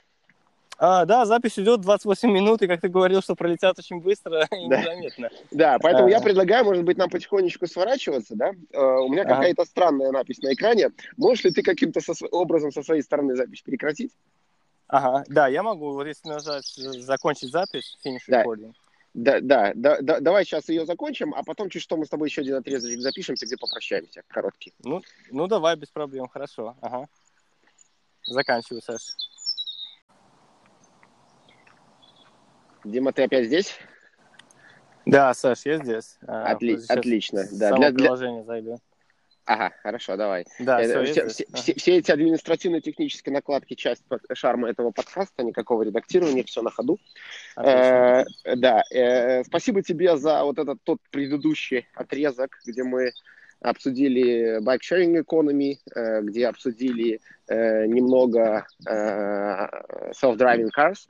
А, 0.78 1.04
да, 1.04 1.26
запись 1.26 1.58
идет 1.58 1.80
28 1.80 2.30
минут, 2.30 2.62
и 2.62 2.68
как 2.68 2.80
ты 2.80 2.86
говорил, 2.88 3.20
что 3.20 3.34
пролетят 3.34 3.76
очень 3.76 4.00
быстро 4.00 4.42
и 4.52 4.68
да. 4.68 4.82
незаметно. 4.82 5.30
Да, 5.50 5.78
поэтому 5.80 6.06
а... 6.06 6.10
я 6.10 6.20
предлагаю, 6.20 6.64
может 6.64 6.84
быть, 6.84 6.96
нам 6.96 7.10
потихонечку 7.10 7.66
сворачиваться, 7.66 8.36
да? 8.36 8.52
У 8.72 9.08
меня 9.08 9.24
какая-то 9.24 9.64
странная 9.64 10.12
напись 10.12 10.42
на 10.42 10.54
экране. 10.54 10.90
Можешь 11.16 11.42
ли 11.42 11.50
ты 11.50 11.62
каким-то 11.62 12.00
со... 12.00 12.12
образом 12.30 12.70
со 12.70 12.84
своей 12.84 13.02
стороны 13.02 13.34
запись 13.34 13.62
прекратить? 13.62 14.12
Ага, 14.88 15.24
да, 15.28 15.48
я 15.48 15.62
могу, 15.62 15.92
вот 15.92 16.06
если 16.06 16.28
нажать 16.28 16.66
закончить 16.66 17.50
запись, 17.50 17.98
finish 18.04 18.24
да. 18.28 18.44
recording. 18.44 18.74
Да, 19.14 19.40
да, 19.40 19.72
да, 19.74 19.98
да, 20.00 20.20
давай 20.20 20.44
сейчас 20.44 20.68
ее 20.68 20.84
закончим, 20.86 21.34
а 21.34 21.44
потом 21.44 21.70
чуть 21.70 21.82
что 21.82 21.96
мы 21.96 22.04
с 22.04 22.08
тобой 22.08 22.28
еще 22.28 22.40
один 22.40 22.56
отрезочек 22.56 23.00
запишемся, 23.00 23.46
где 23.46 23.56
попрощаемся, 23.56 24.22
короткий. 24.26 24.74
Ну, 24.80 25.02
ну 25.30 25.46
давай, 25.46 25.76
без 25.76 25.88
проблем, 25.88 26.26
хорошо, 26.28 26.76
ага. 26.80 27.06
Заканчиваю, 28.26 28.82
Саш. 28.82 29.16
Дима, 32.84 33.12
ты 33.12 33.22
опять 33.22 33.46
здесь? 33.46 33.78
Да, 35.06 35.32
Саш, 35.32 35.64
я 35.64 35.78
здесь. 35.78 36.18
А, 36.26 36.54
Отли- 36.54 36.84
отлично, 36.88 37.46
да. 37.52 37.76
Для, 37.76 37.92
для... 37.92 38.16
зайду. 38.44 38.80
Ага, 39.46 39.74
хорошо, 39.82 40.16
давай. 40.16 40.46
Да, 40.58 40.80
э, 40.80 41.04
все, 41.04 41.28
все, 41.28 41.44
все, 41.52 41.74
все 41.74 41.96
эти 41.98 42.10
административно-технические 42.10 43.34
накладки, 43.34 43.74
часть 43.74 44.02
шарма 44.32 44.70
этого 44.70 44.90
подкаста, 44.90 45.42
никакого 45.42 45.82
редактирования, 45.82 46.44
все 46.44 46.62
на 46.62 46.70
ходу. 46.70 46.98
Э, 47.56 48.24
да, 48.56 48.82
э, 48.90 49.44
спасибо 49.44 49.82
тебе 49.82 50.16
за 50.16 50.44
вот 50.44 50.58
этот 50.58 50.82
тот 50.82 50.98
предыдущий 51.10 51.86
отрезок, 51.94 52.58
где 52.64 52.84
мы 52.84 53.12
обсудили 53.60 54.60
bike-sharing 54.62 55.22
economy, 55.22 55.78
э, 55.94 56.22
где 56.22 56.48
обсудили 56.48 57.20
э, 57.48 57.86
немного 57.86 58.66
э, 58.86 59.66
self-driving 60.12 60.70
cars 60.74 61.06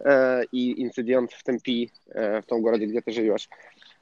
э, 0.00 0.44
и 0.52 0.82
инцидент 0.84 1.32
в 1.32 1.42
Темпи, 1.42 1.92
э, 2.08 2.40
в 2.40 2.46
том 2.46 2.62
городе, 2.62 2.86
где 2.86 3.02
ты 3.02 3.10
живешь. 3.12 3.48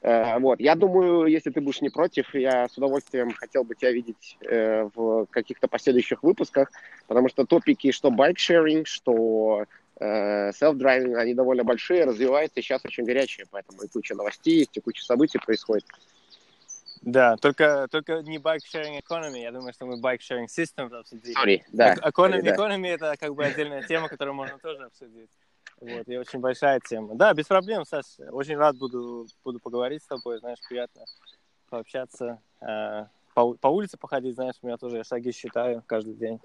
Э, 0.03 0.37
вот. 0.39 0.59
Я 0.59 0.75
думаю, 0.75 1.27
если 1.27 1.49
ты 1.49 1.61
будешь 1.61 1.81
не 1.81 1.89
против, 1.89 2.35
я 2.35 2.67
с 2.67 2.77
удовольствием 2.77 3.31
хотел 3.31 3.63
бы 3.63 3.73
тебя 3.73 3.91
видеть 3.91 4.37
э, 4.41 4.89
в 4.93 5.25
каких-то 5.27 5.67
последующих 5.69 6.23
выпусках, 6.23 6.69
потому 7.07 7.29
что 7.29 7.45
топики, 7.45 7.91
что 7.91 8.11
байк-шеринг, 8.11 8.85
что 8.85 9.63
э, 9.99 10.49
self-driving, 10.51 11.15
они 11.15 11.33
довольно 11.33 11.63
большие, 11.63 12.03
развиваются, 12.03 12.59
и 12.59 12.63
сейчас 12.63 12.83
очень 12.83 13.05
горячие, 13.05 13.45
поэтому 13.49 13.81
и 13.83 13.87
куча 13.87 14.13
новостей 14.13 14.59
есть, 14.59 14.75
и 14.75 14.81
куча 14.81 15.03
событий 15.05 15.39
происходит. 15.39 15.85
Да, 17.01 17.37
только, 17.37 17.87
только 17.89 18.21
не 18.23 18.37
bike-sharing 18.37 19.01
economy, 19.01 19.39
я 19.39 19.53
думаю, 19.53 19.71
что 19.71 19.85
мы 19.85 20.01
bike-sharing 20.01 20.47
system 20.47 20.93
обсудили. 20.93 21.37
Sorry, 21.37 21.61
да. 21.71 21.95
Economy, 21.95 22.41
да. 22.41 22.55
economy 22.55 22.87
это 22.87 23.15
как 23.17 23.35
бы 23.35 23.45
отдельная 23.45 23.83
тема, 23.83 24.09
которую 24.09 24.35
можно 24.35 24.57
тоже 24.57 24.83
обсудить. 24.83 25.29
Вот, 25.83 26.07
и 26.07 26.17
очень 26.17 26.39
большая 26.39 26.79
тема. 26.79 27.15
Да, 27.15 27.33
без 27.33 27.45
проблем, 27.45 27.83
Саш. 27.83 28.05
Очень 28.31 28.55
рад 28.55 28.77
буду, 28.77 29.27
буду 29.43 29.59
поговорить 29.59 30.01
с 30.01 30.07
тобой, 30.07 30.39
знаешь, 30.39 30.59
приятно 30.69 31.03
пообщаться. 31.69 32.39
Э, 32.61 33.07
по, 33.33 33.53
по 33.55 33.67
улице 33.67 33.97
походить, 33.97 34.35
знаешь, 34.35 34.55
у 34.61 34.67
меня 34.67 34.77
тоже 34.77 34.97
я 34.97 35.03
шаги 35.03 35.31
считаю 35.33 35.83
каждый 35.85 36.13
день. 36.13 36.39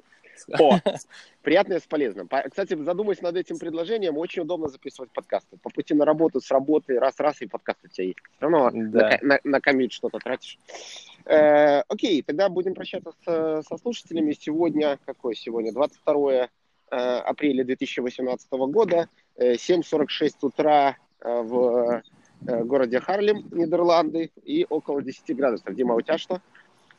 О, 0.58 0.78
приятное 1.42 1.78
с 1.78 1.86
полезным. 1.86 2.28
Кстати, 2.28 2.74
задумайся 2.82 3.22
над 3.22 3.36
этим 3.36 3.58
предложением. 3.58 4.18
Очень 4.18 4.42
удобно 4.42 4.68
записывать 4.68 5.10
подкасты. 5.12 5.56
По 5.58 5.70
пути 5.70 5.94
на 5.94 6.04
работу, 6.04 6.40
с 6.40 6.50
работы, 6.50 6.98
раз-раз, 6.98 7.40
и 7.40 7.46
подкаст 7.46 7.78
у 7.84 7.88
тебя 7.88 8.08
есть. 8.08 8.18
Все 8.18 8.40
равно 8.40 8.70
да. 8.72 9.18
на, 9.22 9.34
на, 9.34 9.40
на 9.44 9.60
комит 9.60 9.92
что-то 9.92 10.18
тратишь. 10.18 10.58
Э, 11.26 11.82
окей, 11.88 12.22
тогда 12.22 12.48
будем 12.48 12.74
прощаться 12.74 13.12
с, 13.24 13.62
со 13.68 13.76
слушателями. 13.76 14.32
Сегодня, 14.32 14.98
какое 15.04 15.34
сегодня? 15.34 15.72
22 15.72 16.32
э, 16.32 16.48
апреля 16.90 17.64
2018 17.64 18.50
года. 18.50 19.08
7.46 19.38 20.34
утра 20.42 20.96
э, 21.20 21.42
в 21.42 22.02
э, 22.46 22.64
городе 22.64 23.00
Харлем, 23.00 23.48
Нидерланды, 23.50 24.30
и 24.44 24.66
около 24.68 25.02
10 25.02 25.36
градусов. 25.36 25.74
Дима, 25.74 25.94
у 25.94 26.00
тебя 26.00 26.18
что? 26.18 26.40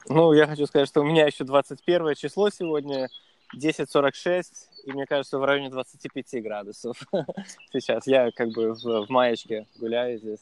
Ну, 0.08 0.34
я 0.34 0.47
хочу 0.47 0.65
сказать, 0.65 0.88
что 0.88 1.02
у 1.02 1.04
меня 1.04 1.25
еще 1.25 1.43
21 1.43 2.15
число 2.15 2.49
сегодня, 2.49 3.10
10.46, 3.56 4.45
и 4.86 4.91
мне 4.93 5.06
кажется, 5.06 5.38
в 5.38 5.43
районе 5.43 5.69
25 5.69 6.43
градусов 6.43 7.02
сейчас. 7.73 8.08
Я 8.08 8.32
как 8.32 8.49
бы 8.49 8.73
в, 8.73 9.06
в 9.06 9.10
маечке 9.10 9.67
гуляю 9.78 10.17
здесь. 10.19 10.39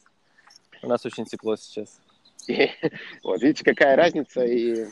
У 0.82 0.88
нас 0.88 1.04
очень 1.04 1.24
тепло 1.24 1.56
сейчас. 1.56 2.00
Вот, 3.22 3.42
видите, 3.42 3.62
какая 3.62 3.94
разница, 3.94 4.42
и 4.42 4.86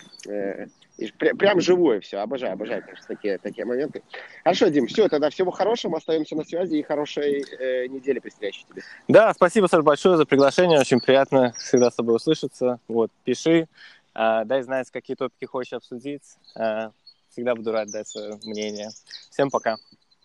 и 0.98 1.10
прям 1.12 1.60
живое 1.60 2.00
все. 2.00 2.18
Обожаю, 2.18 2.54
обожаю, 2.54 2.82
конечно, 2.82 3.06
такие, 3.06 3.38
такие 3.38 3.64
моменты. 3.64 4.02
Хорошо, 4.42 4.68
Дим, 4.68 4.86
все, 4.86 5.08
тогда 5.08 5.28
всего 5.30 5.50
хорошего, 5.50 5.98
остаемся 5.98 6.36
на 6.36 6.44
связи 6.44 6.76
и 6.76 6.82
хорошей 6.82 7.44
э, 7.58 7.86
недели 7.88 8.18
предстоящей 8.18 8.64
тебе. 8.68 8.82
Да, 9.08 9.32
спасибо, 9.34 9.66
Саш, 9.66 9.84
большое 9.84 10.16
за 10.16 10.24
приглашение, 10.24 10.80
очень 10.80 11.00
приятно 11.00 11.52
всегда 11.58 11.90
с 11.90 11.94
тобой 11.94 12.16
услышаться. 12.16 12.80
Вот, 12.88 13.10
пиши, 13.24 13.68
э, 14.14 14.42
дай 14.44 14.62
знать, 14.62 14.90
какие 14.90 15.16
топики 15.16 15.44
хочешь 15.44 15.74
обсудить. 15.74 16.24
Э, 16.58 16.90
всегда 17.28 17.54
буду 17.54 17.72
рад 17.72 17.90
дать 17.90 18.08
свое 18.08 18.38
мнение. 18.44 18.88
Всем 19.30 19.50
пока. 19.50 19.76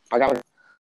Пока. 0.10 0.42